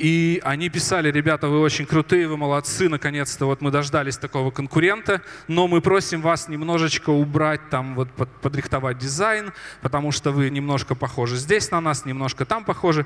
И 0.00 0.40
они 0.44 0.70
писали, 0.70 1.12
ребята, 1.12 1.48
вы 1.48 1.60
очень 1.60 1.84
крутые, 1.84 2.26
вы 2.26 2.38
молодцы, 2.38 2.88
наконец-то 2.88 3.44
вот 3.44 3.60
мы 3.60 3.70
дождались 3.70 4.16
такого 4.16 4.50
конкурента, 4.50 5.20
но 5.46 5.68
мы 5.68 5.82
просим 5.82 6.22
вас 6.22 6.48
немножечко 6.48 7.10
убрать 7.10 7.68
там, 7.68 7.94
вот 7.94 8.10
под, 8.12 8.30
подрихтовать 8.40 8.96
дизайн, 8.96 9.52
потому 9.82 10.10
что 10.10 10.32
вы 10.32 10.48
немножко 10.48 10.94
похожи 10.94 11.36
здесь 11.36 11.70
на 11.70 11.82
нас, 11.82 12.06
немножко 12.06 12.46
там 12.46 12.64
похожи. 12.64 13.04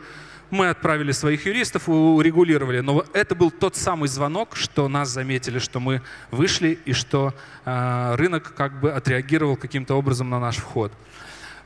Мы 0.51 0.69
отправили 0.69 1.11
своих 1.11 1.47
юристов, 1.47 1.89
урегулировали. 1.89 2.79
Но 2.79 3.05
это 3.13 3.35
был 3.35 3.51
тот 3.51 3.75
самый 3.75 4.09
звонок, 4.09 4.55
что 4.55 4.87
нас 4.87 5.09
заметили, 5.09 5.59
что 5.59 5.81
мы 5.81 6.01
вышли 6.31 6.79
и 6.85 6.93
что 6.93 7.35
э, 7.65 8.15
рынок 8.15 8.55
как 8.55 8.79
бы 8.79 8.93
отреагировал 8.93 9.57
каким-то 9.57 9.97
образом 9.97 10.31
на 10.31 10.39
наш 10.39 10.59
вход. 10.59 10.93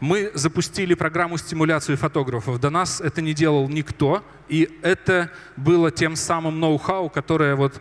Мы 0.01 0.31
запустили 0.35 0.95
программу 0.95 1.39
стимуляции 1.39 1.97
фотографов. 1.97 2.61
До 2.61 2.71
нас 2.71 3.01
это 3.01 3.21
не 3.21 3.35
делал 3.35 3.69
никто, 3.69 4.23
и 4.49 4.79
это 4.83 5.31
было 5.57 5.91
тем 5.91 6.15
самым 6.15 6.61
ноу-хау, 6.61 7.11
которое 7.11 7.57
вот 7.57 7.81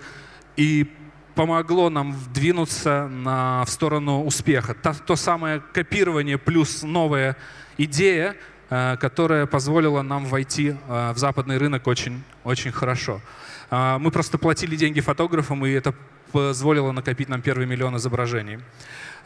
и 0.56 0.92
помогло 1.36 1.92
нам 1.92 2.16
двинуться 2.34 3.08
на, 3.08 3.64
в 3.66 3.70
сторону 3.70 4.24
успеха. 4.26 4.74
То, 4.74 4.96
то 4.96 5.16
самое 5.16 5.62
копирование 5.72 6.40
плюс 6.40 6.82
новая 6.82 7.38
идея, 7.78 8.36
э, 8.72 8.98
которая 9.00 9.46
позволила 9.46 10.02
нам 10.02 10.26
войти 10.26 10.70
э, 10.70 11.12
в 11.14 11.18
западный 11.20 11.60
рынок 11.60 11.86
очень, 11.86 12.24
очень 12.44 12.72
хорошо. 12.72 13.22
Э, 13.70 14.00
мы 14.00 14.10
просто 14.10 14.40
платили 14.40 14.76
деньги 14.76 15.00
фотографам, 15.00 15.64
и 15.68 15.70
это 15.70 15.94
позволило 16.32 16.92
накопить 16.92 17.30
нам 17.30 17.44
первый 17.44 17.68
миллион 17.68 17.98
изображений. 17.98 18.60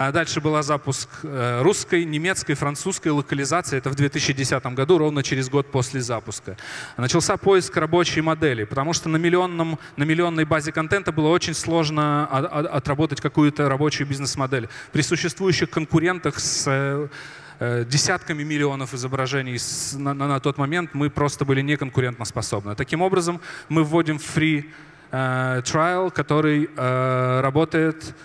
А 0.08 0.12
дальше 0.12 0.42
был 0.42 0.60
запуск 0.64 1.10
э, 1.22 1.62
русской, 1.62 2.06
немецкой, 2.06 2.56
французской 2.56 3.10
локализации. 3.10 3.78
Это 3.78 3.92
в 3.92 3.96
2010 3.96 4.66
году, 4.74 4.98
ровно 4.98 5.22
через 5.22 5.48
год 5.48 5.72
после 5.72 6.02
запуска. 6.02 6.58
Начался 6.98 7.38
поиск 7.38 7.78
рабочей 7.78 8.22
модели, 8.22 8.64
потому 8.64 8.94
что 8.94 9.10
на, 9.10 9.18
миллионном, 9.18 9.78
на 9.98 10.04
миллионной 10.04 10.46
базе 10.46 10.72
контента 10.72 11.12
было 11.12 11.28
очень 11.28 11.54
сложно 11.54 12.26
отработать 12.26 13.22
какую-то 13.22 13.70
рабочую 13.70 14.08
бизнес-модель. 14.08 14.70
При 14.92 15.04
существующих 15.04 15.70
конкурентах 15.70 16.40
с 16.40 16.66
э, 16.68 17.08
э, 17.60 17.86
десятками 17.86 18.42
миллионов 18.42 18.96
изображений 18.96 19.60
на, 20.00 20.16
на, 20.16 20.28
на 20.28 20.40
тот 20.40 20.58
момент 20.58 20.96
мы 20.96 21.12
просто 21.12 21.46
были 21.46 21.62
неконкурентоспособны. 21.62 22.74
Таким 22.74 23.04
образом, 23.04 23.40
мы 23.70 23.84
вводим 23.84 24.18
free 24.18 24.66
trial, 25.12 26.10
который 26.10 26.70
работает 27.42 28.16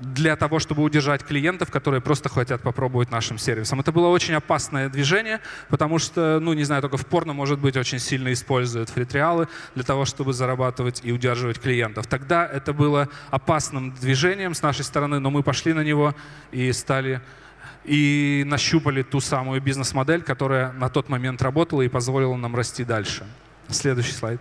для 0.00 0.36
того, 0.36 0.58
чтобы 0.58 0.82
удержать 0.82 1.24
клиентов, 1.24 1.70
которые 1.70 2.00
просто 2.00 2.28
хотят 2.28 2.62
попробовать 2.62 3.10
нашим 3.10 3.38
сервисом. 3.38 3.80
Это 3.80 3.92
было 3.92 4.08
очень 4.08 4.34
опасное 4.34 4.88
движение, 4.88 5.40
потому 5.68 5.98
что, 5.98 6.38
ну, 6.40 6.52
не 6.52 6.64
знаю, 6.64 6.82
только 6.82 6.96
в 6.96 7.06
порно, 7.06 7.32
может 7.32 7.58
быть, 7.58 7.76
очень 7.76 7.98
сильно 7.98 8.32
используют 8.32 8.90
фритриалы 8.90 9.48
для 9.74 9.84
того, 9.84 10.04
чтобы 10.04 10.32
зарабатывать 10.32 11.00
и 11.02 11.12
удерживать 11.12 11.58
клиентов. 11.60 12.06
Тогда 12.06 12.46
это 12.46 12.72
было 12.72 13.08
опасным 13.30 13.92
движением 13.92 14.54
с 14.54 14.62
нашей 14.62 14.84
стороны, 14.84 15.18
но 15.18 15.30
мы 15.30 15.42
пошли 15.42 15.72
на 15.72 15.82
него 15.82 16.14
и 16.52 16.72
стали 16.72 17.20
и 17.84 18.44
нащупали 18.46 19.02
ту 19.02 19.20
самую 19.20 19.62
бизнес-модель, 19.62 20.22
которая 20.22 20.72
на 20.72 20.90
тот 20.90 21.08
момент 21.08 21.40
работала 21.40 21.82
и 21.82 21.88
позволила 21.88 22.36
нам 22.36 22.54
расти 22.54 22.84
дальше. 22.84 23.26
Следующий 23.68 24.12
слайд. 24.12 24.40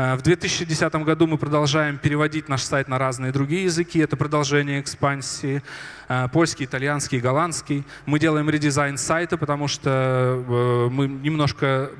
Э, 0.00 0.16
в 0.16 0.22
2010 0.22 0.94
году 1.04 1.26
мы 1.26 1.36
продолжаем 1.36 1.98
переводить 1.98 2.48
наш 2.48 2.62
сайт 2.62 2.88
на 2.88 2.98
разные 2.98 3.32
другие 3.32 3.64
языки. 3.64 3.98
Это 3.98 4.16
продолжение 4.16 4.80
экспансии. 4.80 5.62
Э, 6.08 6.28
польский, 6.32 6.64
итальянский, 6.64 7.20
голландский. 7.20 7.84
Мы 8.06 8.18
делаем 8.18 8.48
редизайн 8.48 8.96
сайта, 8.96 9.36
потому 9.36 9.68
что 9.68 9.90
э, 9.90 10.88
мы 10.90 11.06
немножко 11.06 11.90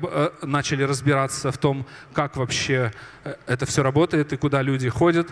начали 0.41 0.83
разбираться 0.83 1.51
в 1.51 1.57
том, 1.59 1.85
как 2.13 2.37
вообще 2.37 2.91
это 3.45 3.65
все 3.67 3.83
работает 3.83 4.33
и 4.33 4.37
куда 4.37 4.63
люди 4.63 4.89
ходят. 4.89 5.27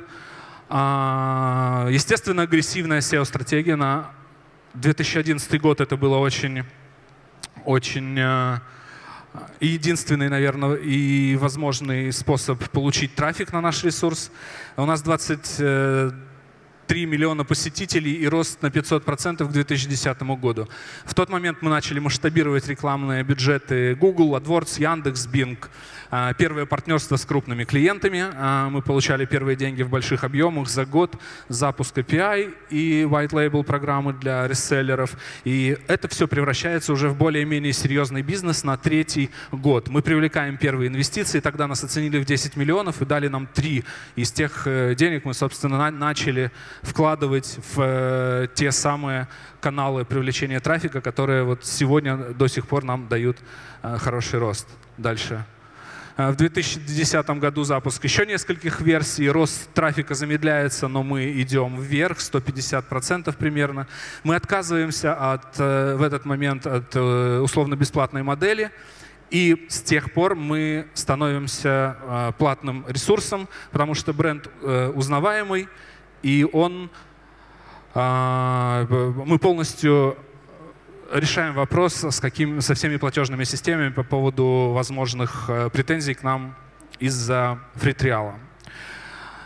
А, 0.69 1.87
естественно, 1.89 2.43
агрессивная 2.43 2.99
SEO-стратегия 2.99 3.75
на 3.75 4.11
2011 4.75 5.59
год 5.59 5.81
это 5.81 5.97
было 5.97 6.17
очень, 6.17 6.63
очень 7.65 8.19
единственный, 9.59 10.29
наверное, 10.29 10.75
и 10.75 11.35
возможный 11.35 12.11
способ 12.11 12.63
получить 12.69 13.15
трафик 13.15 13.53
на 13.53 13.61
наш 13.61 13.83
ресурс. 13.83 14.31
У 14.77 14.85
нас 14.85 15.01
20 15.01 16.13
3 16.89 17.05
миллиона 17.05 17.45
посетителей 17.45 18.13
и 18.13 18.27
рост 18.27 18.63
на 18.63 18.67
500% 18.67 19.47
к 19.47 19.51
2010 19.51 20.21
году. 20.41 20.67
В 21.05 21.13
тот 21.13 21.29
момент 21.29 21.59
мы 21.61 21.69
начали 21.69 21.99
масштабировать 21.99 22.67
рекламные 22.67 23.23
бюджеты 23.23 23.93
Google, 23.93 24.35
AdWords, 24.35 24.81
Яндекс, 24.81 25.27
Bing. 25.27 25.59
А, 26.11 26.33
первое 26.33 26.65
партнерство 26.65 27.17
с 27.17 27.25
крупными 27.25 27.65
клиентами. 27.65 28.25
А, 28.33 28.69
мы 28.69 28.81
получали 28.81 29.25
первые 29.25 29.55
деньги 29.55 29.83
в 29.83 29.89
больших 29.89 30.23
объемах 30.23 30.67
за 30.67 30.85
год. 30.85 31.15
Запуск 31.49 31.97
API 31.97 32.53
и 32.69 33.03
white 33.03 33.29
label 33.29 33.63
программы 33.63 34.13
для 34.13 34.47
реселлеров. 34.47 35.15
И 35.43 35.77
это 35.87 36.07
все 36.07 36.27
превращается 36.27 36.93
уже 36.93 37.09
в 37.09 37.15
более-менее 37.15 37.73
серьезный 37.73 38.23
бизнес 38.23 38.63
на 38.63 38.75
третий 38.77 39.29
год. 39.51 39.89
Мы 39.89 40.01
привлекаем 40.01 40.57
первые 40.57 40.87
инвестиции. 40.87 41.39
Тогда 41.39 41.67
нас 41.67 41.83
оценили 41.83 42.17
в 42.17 42.25
10 42.25 42.55
миллионов 42.55 43.01
и 43.01 43.05
дали 43.05 43.27
нам 43.27 43.45
3. 43.45 43.83
Из 44.15 44.31
тех 44.31 44.63
э, 44.65 44.95
денег 44.95 45.25
мы, 45.25 45.35
собственно, 45.35 45.91
начали 45.91 46.51
вкладывать 46.81 47.59
в 47.75 47.81
э, 47.81 48.47
те 48.55 48.71
самые 48.71 49.27
каналы 49.61 50.05
привлечения 50.05 50.59
трафика, 50.59 51.01
которые 51.01 51.43
вот 51.43 51.65
сегодня 51.65 52.17
до 52.17 52.47
сих 52.47 52.67
пор 52.67 52.83
нам 52.83 53.07
дают 53.07 53.37
э, 53.83 53.97
хороший 53.99 54.39
рост. 54.39 54.67
Дальше. 54.97 55.45
Э, 56.19 56.31
в 56.31 56.35
2010 56.35 57.29
году 57.39 57.63
запуск 57.63 58.03
еще 58.03 58.25
нескольких 58.25 58.81
версий. 58.81 59.29
Рост 59.29 59.69
трафика 59.73 60.13
замедляется, 60.15 60.89
но 60.89 61.01
мы 61.01 61.31
идем 61.41 61.79
вверх, 61.79 62.17
150% 62.17 63.33
примерно. 63.37 63.87
Мы 64.25 64.35
отказываемся 64.35 65.13
от, 65.13 65.57
в 65.57 66.03
этот 66.03 66.25
момент 66.25 66.67
от 66.67 66.93
условно-бесплатной 66.93 68.23
модели. 68.23 68.69
И 69.29 69.65
с 69.69 69.81
тех 69.81 70.11
пор 70.11 70.35
мы 70.35 70.87
становимся 70.93 72.33
платным 72.37 72.83
ресурсом, 72.89 73.47
потому 73.71 73.93
что 73.93 74.11
бренд 74.11 74.49
узнаваемый, 74.95 75.69
и 76.23 76.45
он, 76.51 76.89
а, 77.93 78.87
мы 79.25 79.37
полностью 79.37 80.17
решаем 81.13 81.53
вопрос 81.53 82.03
с 82.03 82.19
каким, 82.19 82.61
со 82.61 82.73
всеми 82.73 82.97
платежными 82.97 83.43
системами 83.43 83.89
по 83.89 84.03
поводу 84.03 84.71
возможных 84.73 85.45
э, 85.49 85.69
претензий 85.71 86.13
к 86.13 86.23
нам 86.23 86.55
из-за 86.99 87.59
фритриала. 87.75 88.35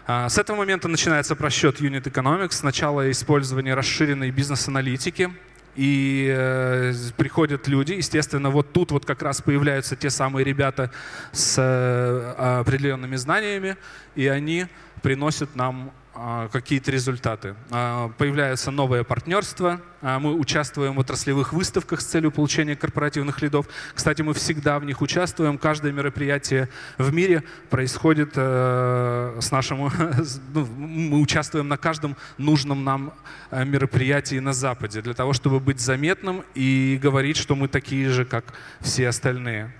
А, 0.06 0.28
с 0.28 0.38
этого 0.38 0.58
момента 0.58 0.88
начинается 0.88 1.36
просчет 1.36 1.80
Unit 1.80 2.04
Economics, 2.04 2.54
сначала 2.54 3.10
использование 3.10 3.74
расширенной 3.74 4.32
бизнес-аналитики, 4.32 5.32
и 5.76 6.32
э, 6.36 6.94
приходят 7.18 7.68
люди, 7.68 7.94
естественно, 7.94 8.50
вот 8.50 8.74
тут 8.74 8.92
вот 8.92 9.06
как 9.06 9.22
раз 9.24 9.42
появляются 9.42 9.96
те 9.96 10.10
самые 10.10 10.44
ребята 10.44 10.92
с 11.32 11.56
э, 11.58 12.60
определенными 12.60 13.16
знаниями, 13.16 13.78
и 14.16 14.28
они 14.28 14.68
приносят 15.02 15.56
нам 15.56 15.92
какие-то 16.14 16.92
результаты. 16.92 17.56
А, 17.72 18.10
появляются 18.18 18.72
новые 18.72 19.04
партнерства, 19.04 19.82
а, 20.02 20.20
мы 20.20 20.34
участвуем 20.36 20.96
в 20.96 21.00
отраслевых 21.00 21.54
выставках 21.54 22.02
с 22.02 22.06
целью 22.06 22.32
получения 22.32 22.76
корпоративных 22.76 23.42
лидов. 23.42 23.68
Кстати, 23.96 24.22
мы 24.22 24.34
всегда 24.34 24.78
в 24.80 24.86
них 24.86 25.02
участвуем. 25.02 25.58
Каждое 25.58 25.92
мероприятие 25.92 26.70
в 26.98 27.14
мире 27.14 27.44
происходит 27.70 28.34
э, 28.36 29.38
с 29.40 29.52
нашим... 29.52 29.90
Ну, 30.54 30.66
мы 30.66 31.20
участвуем 31.20 31.68
на 31.68 31.78
каждом 31.78 32.16
нужном 32.38 32.84
нам 32.84 33.14
э, 33.50 33.66
мероприятии 33.66 34.40
на 34.40 34.54
Западе 34.54 35.02
для 35.02 35.14
того, 35.14 35.34
чтобы 35.34 35.60
быть 35.60 35.80
заметным 35.80 36.44
и 36.54 37.00
говорить, 37.02 37.38
что 37.38 37.56
мы 37.56 37.68
такие 37.68 38.10
же, 38.10 38.26
как 38.26 38.54
все 38.82 39.08
остальные. 39.08 39.74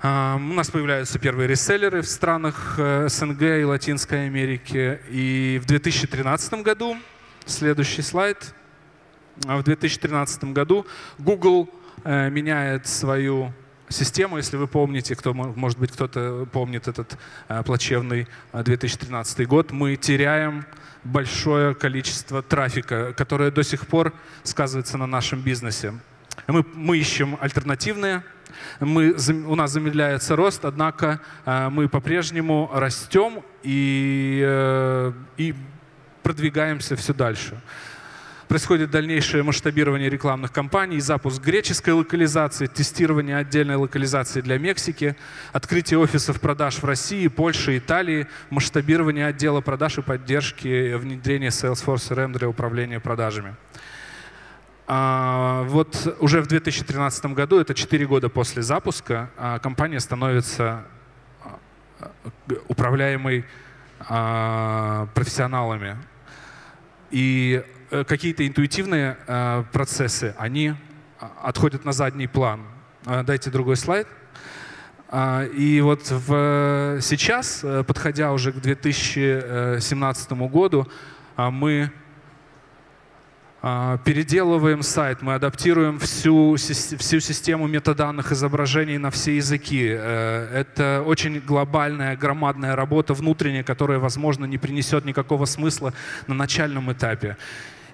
У 0.00 0.06
нас 0.06 0.70
появляются 0.70 1.18
первые 1.18 1.48
реселлеры 1.48 2.02
в 2.02 2.08
странах 2.08 2.76
э, 2.78 3.08
СНГ 3.08 3.42
и 3.42 3.64
Латинской 3.64 4.26
Америки. 4.26 5.00
И 5.10 5.60
в 5.60 5.66
2013 5.66 6.62
году, 6.62 6.96
следующий 7.46 8.02
слайд, 8.02 8.54
а 9.44 9.56
в 9.56 9.64
2013 9.64 10.44
году 10.44 10.86
Google 11.18 11.68
э, 12.04 12.30
меняет 12.30 12.86
свою 12.86 13.52
систему, 13.88 14.36
если 14.36 14.56
вы 14.56 14.68
помните, 14.68 15.16
кто, 15.16 15.34
может 15.34 15.80
быть, 15.80 15.90
кто-то 15.90 16.46
помнит 16.52 16.86
этот 16.86 17.18
э, 17.48 17.64
плачевный 17.64 18.28
2013 18.52 19.48
год, 19.48 19.72
мы 19.72 19.96
теряем 19.96 20.64
большое 21.02 21.74
количество 21.74 22.40
трафика, 22.40 23.12
которое 23.14 23.50
до 23.50 23.64
сих 23.64 23.88
пор 23.88 24.12
сказывается 24.44 24.96
на 24.96 25.08
нашем 25.08 25.40
бизнесе. 25.40 25.92
Мы, 26.46 26.64
мы 26.72 26.98
ищем 26.98 27.36
альтернативные 27.40 28.22
мы, 28.80 29.14
у 29.46 29.54
нас 29.54 29.72
замедляется 29.72 30.36
рост, 30.36 30.64
однако 30.64 31.20
э, 31.44 31.68
мы 31.70 31.88
по-прежнему 31.88 32.70
растем 32.72 33.42
и, 33.62 34.42
э, 34.44 35.12
и 35.36 35.54
продвигаемся 36.22 36.96
все 36.96 37.14
дальше. 37.14 37.60
происходит 38.48 38.90
дальнейшее 38.90 39.42
масштабирование 39.42 40.08
рекламных 40.08 40.52
кампаний, 40.52 41.00
запуск 41.00 41.42
греческой 41.42 41.92
локализации, 41.92 42.66
тестирование 42.66 43.36
отдельной 43.36 43.76
локализации 43.76 44.40
для 44.40 44.58
Мексики, 44.58 45.16
открытие 45.52 45.98
офисов 45.98 46.40
продаж 46.40 46.76
в 46.76 46.84
России, 46.84 47.28
Польше, 47.28 47.76
Италии, 47.76 48.26
масштабирование 48.50 49.26
отдела 49.26 49.60
продаж 49.60 49.98
и 49.98 50.02
поддержки, 50.02 50.94
внедрение 50.94 51.50
Salesforce 51.50 52.10
CRM 52.10 52.32
для 52.38 52.48
управления 52.48 53.00
продажами. 53.00 53.54
А, 54.90 55.64
вот 55.64 56.16
уже 56.18 56.40
в 56.40 56.46
2013 56.46 57.26
году, 57.26 57.60
это 57.60 57.74
4 57.74 58.06
года 58.06 58.30
после 58.30 58.62
запуска, 58.62 59.28
а, 59.36 59.58
компания 59.58 60.00
становится 60.00 60.84
а, 61.42 62.10
управляемой 62.68 63.44
профессионалами. 63.98 65.96
И 67.10 67.64
э, 67.90 68.04
какие-то 68.04 68.46
интуитивные 68.46 69.16
процессы, 69.72 70.36
они 70.38 70.74
отходят 71.42 71.84
на 71.84 71.90
задний 71.90 72.28
план. 72.28 72.60
Дайте 73.24 73.50
другой 73.50 73.74
слайд. 73.74 74.06
И 75.12 75.80
вот 75.82 76.08
в, 76.08 77.00
сейчас, 77.02 77.64
э, 77.64 77.82
подходя 77.82 78.32
уже 78.32 78.52
к 78.52 78.60
2017 78.60 80.32
году, 80.32 80.86
мы 81.36 81.90
переделываем 83.60 84.82
сайт, 84.82 85.20
мы 85.20 85.34
адаптируем 85.34 85.98
всю, 85.98 86.54
всю 86.56 87.20
систему 87.20 87.66
метаданных 87.66 88.30
изображений 88.30 88.98
на 88.98 89.10
все 89.10 89.36
языки. 89.36 89.88
Э, 89.90 90.48
это 90.54 91.02
очень 91.04 91.40
глобальная, 91.40 92.16
громадная 92.16 92.76
работа 92.76 93.14
внутренняя, 93.14 93.64
которая, 93.64 93.98
возможно, 93.98 94.44
не 94.44 94.58
принесет 94.58 95.04
никакого 95.04 95.44
смысла 95.44 95.92
на 96.28 96.34
начальном 96.34 96.92
этапе. 96.92 97.36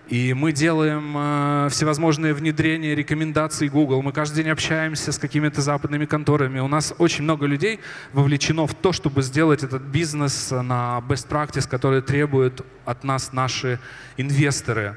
И 0.08 0.34
мы 0.34 0.52
делаем 0.52 1.14
э, 1.16 1.68
всевозможные 1.70 2.34
внедрения, 2.34 2.94
рекомендаций 2.94 3.68
Google. 3.68 4.02
Мы 4.02 4.12
каждый 4.12 4.44
день 4.44 4.52
общаемся 4.52 5.12
с 5.12 5.18
какими-то 5.18 5.62
западными 5.62 6.04
конторами. 6.04 6.60
У 6.60 6.68
нас 6.68 6.94
очень 6.98 7.24
много 7.24 7.46
людей 7.46 7.80
вовлечено 8.12 8.66
в 8.66 8.74
то, 8.74 8.92
чтобы 8.92 9.22
сделать 9.22 9.62
этот 9.62 9.80
бизнес 9.80 10.50
на 10.50 11.02
best 11.08 11.26
practice, 11.26 11.66
который 11.66 12.02
требуют 12.02 12.60
от 12.84 13.02
нас 13.02 13.32
наши 13.32 13.80
инвесторы. 14.18 14.96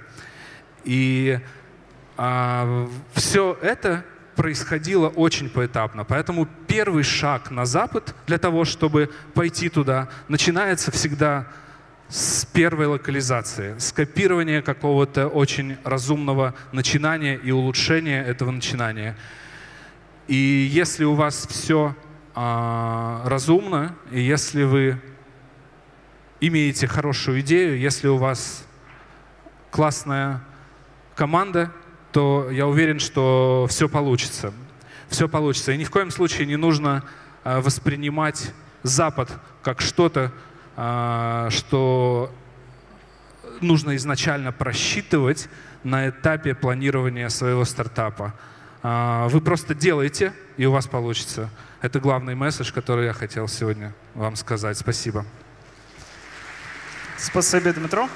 И 0.88 1.38
а, 2.15 2.89
все 3.13 3.58
это 3.62 4.06
происходило 4.38 5.10
очень 5.10 5.50
поэтапно. 5.50 6.06
Поэтому 6.06 6.47
первый 6.65 7.04
шаг 7.04 7.52
на 7.52 7.65
Запад 7.65 8.15
для 8.26 8.38
того, 8.38 8.63
чтобы 8.63 9.12
пойти 9.34 9.67
туда, 9.67 10.08
начинается 10.30 10.89
всегда 10.91 11.47
с 12.08 12.45
первой 12.45 12.86
локализации, 12.86 13.78
с 13.78 13.91
копирования 13.91 14.62
какого-то 14.62 15.28
очень 15.28 15.76
разумного 15.84 16.56
начинания 16.71 17.36
и 17.36 17.52
улучшения 17.52 18.23
этого 18.23 18.52
начинания. 18.52 19.17
И 20.30 20.36
если 20.71 21.04
у 21.04 21.15
вас 21.15 21.47
все 21.50 21.97
а, 22.34 23.23
разумно, 23.26 23.93
и 24.10 24.21
если 24.21 24.63
вы 24.63 25.02
имеете 26.39 26.88
хорошую 26.88 27.41
идею, 27.41 27.78
если 27.78 28.08
у 28.08 28.15
вас 28.15 28.65
классная 29.69 30.41
команда, 31.17 31.71
то 32.13 32.49
я 32.49 32.67
уверен, 32.67 32.99
что 32.99 33.67
все 33.69 33.89
получится. 33.89 34.53
Все 35.10 35.27
получится. 35.27 35.73
И 35.73 35.77
ни 35.77 35.84
в 35.84 35.91
коем 35.91 36.12
случае 36.12 36.47
не 36.47 36.56
нужно 36.56 37.03
а, 37.43 37.60
воспринимать 37.60 38.53
Запад 38.84 39.30
как 39.63 39.82
что-то, 39.82 40.32
а, 40.77 41.49
что 41.49 42.32
нужно 43.60 43.95
изначально 43.95 44.51
просчитывать 44.51 45.49
на 45.84 46.10
этапе 46.10 46.53
планирования 46.53 47.30
своего 47.30 47.65
стартапа. 47.65 48.34
А, 48.84 49.27
вы 49.30 49.41
просто 49.41 49.73
делаете, 49.73 50.34
и 50.58 50.65
у 50.65 50.71
вас 50.71 50.88
получится. 50.88 51.49
Это 51.82 51.99
главный 51.99 52.36
месседж, 52.36 52.71
который 52.71 53.06
я 53.06 53.13
хотел 53.13 53.47
сегодня 53.47 53.93
вам 54.13 54.36
сказать. 54.36 54.77
Спасибо. 54.77 55.25
Спасибо, 57.17 57.73
Дмитро. 57.73 58.08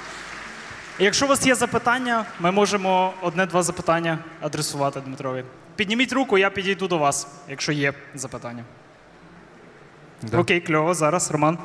Якщо 0.98 1.24
у 1.24 1.28
вас 1.28 1.46
є 1.46 1.54
запитання, 1.54 2.24
ми 2.40 2.50
можемо 2.50 3.14
одне-два 3.22 3.62
запитання 3.62 4.18
адресувати 4.40 5.00
Дмитрові. 5.00 5.44
Підніміть 5.76 6.12
руку, 6.12 6.38
я 6.38 6.50
підійду 6.50 6.88
до 6.88 6.98
вас, 6.98 7.28
якщо 7.48 7.72
є 7.72 7.92
запитання. 8.14 8.64
Да. 10.22 10.38
Окей, 10.38 10.60
кльово, 10.60 10.94
зараз, 10.94 11.30
Роман. 11.30 11.58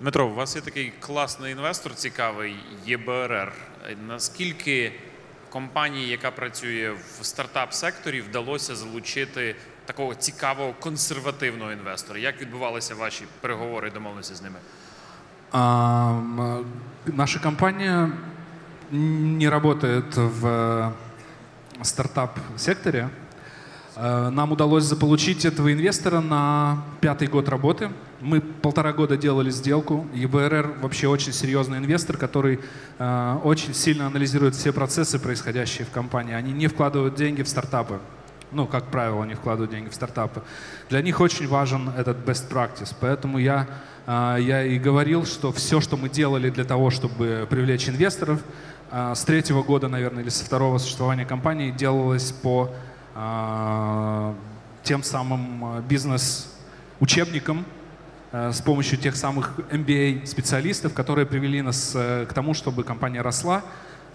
Дмитро, 0.00 0.26
у 0.26 0.34
вас 0.34 0.56
є 0.56 0.62
такий 0.62 0.92
класний 1.00 1.52
інвестор, 1.52 1.94
цікавий 1.94 2.56
ЄБРР. 2.86 3.52
Наскільки 4.08 4.92
компанії, 5.50 6.08
яка 6.08 6.30
працює 6.30 6.90
в 7.20 7.24
стартап-секторі, 7.24 8.20
вдалося 8.20 8.76
залучити 8.76 9.56
такого 9.85 10.15
цікавого 10.15 10.73
консервативного 10.79 11.71
інвестора? 11.71 12.19
Як 12.19 12.41
відбувалися 12.41 12.95
ваші 12.95 13.23
переговори 13.41 13.87
і 13.87 13.91
домовленості 13.91 14.35
з 14.35 14.41
ними? 14.41 14.55
А, 15.51 16.21
наша 17.05 17.39
компания 17.39 18.09
не 18.91 19.49
работает 19.49 20.15
в 20.15 20.91
стартап-секторе. 21.81 23.09
Нам 23.97 24.51
удалось 24.51 24.83
заполучить 24.85 25.45
этого 25.45 25.73
инвестора 25.73 26.21
на 26.21 26.83
пятый 27.01 27.27
год 27.27 27.49
работы. 27.49 27.89
Мы 28.21 28.39
полтора 28.39 28.93
года 28.93 29.17
делали 29.17 29.49
сделку. 29.49 30.07
ЕБРР 30.13 30.75
вообще 30.81 31.07
очень 31.07 31.33
серьезный 31.33 31.79
инвестор, 31.79 32.17
который 32.17 32.59
э, 32.99 33.37
очень 33.43 33.73
сильно 33.73 34.05
анализирует 34.05 34.53
все 34.53 34.71
процессы, 34.71 35.17
происходящие 35.17 35.85
в 35.85 35.89
компании. 35.89 36.35
Они 36.35 36.51
не 36.53 36.67
вкладывают 36.67 37.15
деньги 37.15 37.41
в 37.41 37.49
стартапы 37.49 37.99
ну, 38.52 38.66
как 38.66 38.84
правило, 38.90 39.24
они 39.24 39.34
вкладывают 39.34 39.70
деньги 39.70 39.88
в 39.88 39.94
стартапы. 39.94 40.42
Для 40.88 41.02
них 41.02 41.20
очень 41.20 41.48
важен 41.48 41.90
этот 41.96 42.18
best 42.18 42.48
practice. 42.48 42.94
Поэтому 43.00 43.38
я, 43.38 43.66
а, 44.06 44.36
я 44.36 44.62
и 44.62 44.78
говорил, 44.78 45.26
что 45.26 45.52
все, 45.52 45.80
что 45.80 45.96
мы 45.96 46.08
делали 46.08 46.50
для 46.50 46.64
того, 46.64 46.90
чтобы 46.90 47.46
привлечь 47.50 47.88
инвесторов, 47.88 48.40
а, 48.90 49.14
с 49.14 49.24
третьего 49.24 49.62
года, 49.62 49.88
наверное, 49.88 50.22
или 50.22 50.30
со 50.30 50.44
второго 50.44 50.78
существования 50.78 51.24
компании 51.24 51.70
делалось 51.70 52.32
по 52.32 52.70
а, 53.14 54.34
тем 54.82 55.02
самым 55.02 55.82
бизнес-учебникам, 55.88 57.64
с 58.32 58.60
помощью 58.60 58.98
тех 58.98 59.16
самых 59.16 59.54
MBA-специалистов, 59.70 60.92
которые 60.92 61.26
привели 61.26 61.62
нас 61.62 61.92
э, 61.94 62.26
к 62.28 62.34
тому, 62.34 62.54
чтобы 62.54 62.84
компания 62.84 63.22
росла, 63.22 63.62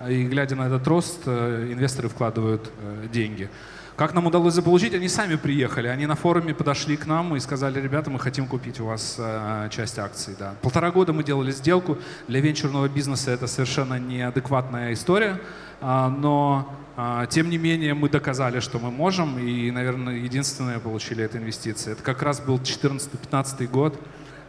и 0.08 0.26
глядя 0.26 0.56
на 0.56 0.68
этот 0.68 0.88
рост, 0.88 1.22
э, 1.26 1.70
инвесторы 1.72 2.10
вкладывают 2.10 2.72
э, 2.82 3.08
деньги. 3.12 3.50
Как 3.96 4.14
нам 4.14 4.26
удалось 4.26 4.54
заполучить? 4.54 4.94
Они 4.94 5.08
сами 5.10 5.36
приехали. 5.36 5.88
Они 5.88 6.06
на 6.06 6.16
форуме 6.16 6.54
подошли 6.54 6.98
к 6.98 7.06
нам 7.06 7.36
и 7.36 7.40
сказали, 7.40 7.80
ребята, 7.80 8.10
мы 8.10 8.20
хотим 8.20 8.48
купить 8.48 8.80
у 8.80 8.86
вас 8.86 9.16
э, 9.20 9.70
часть 9.70 10.00
акций. 10.00 10.36
Да. 10.40 10.56
Полтора 10.62 10.92
года 10.92 11.14
мы 11.14 11.24
делали 11.24 11.52
сделку. 11.52 11.98
Для 12.28 12.40
венчурного 12.40 12.88
бизнеса 12.88 13.32
это 13.32 13.48
совершенно 13.48 14.00
неадекватная 14.00 14.94
история. 14.94 15.40
Э, 15.82 16.08
но, 16.08 16.74
э, 16.98 17.28
тем 17.30 17.50
не 17.50 17.58
менее, 17.58 17.94
мы 17.94 18.10
доказали, 18.10 18.60
что 18.60 18.80
мы 18.80 18.92
можем. 18.92 19.38
И, 19.38 19.70
наверное, 19.72 20.16
единственное 20.16 20.80
получили 20.80 21.24
это 21.24 21.38
инвестиции. 21.38 21.92
Это 21.92 22.02
как 22.02 22.22
раз 22.22 22.40
был 22.40 22.58
2014-2015 22.58 23.68
год. 23.68 24.00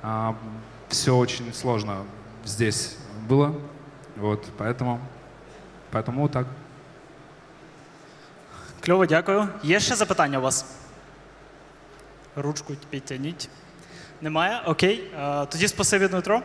Э, 0.03 0.33
все 0.89 1.17
очень 1.17 1.53
сложно 1.53 1.99
здесь 2.45 2.97
было. 3.29 3.55
Вот, 4.17 4.47
поэтому, 4.59 5.01
поэтому 5.91 6.23
вот 6.23 6.33
так. 6.33 6.47
Кльово, 8.86 9.06
дякую. 9.06 9.48
Є 9.64 9.80
ще 9.80 9.96
запитання 9.96 10.38
у 10.38 10.42
вас? 10.42 10.66
Ручку 12.36 12.74
підтягніть. 12.90 13.50
Немає? 14.22 14.62
Окей. 14.66 15.12
Тоді 15.50 15.68
спасибі, 15.68 16.08
Дмитро. 16.08 16.42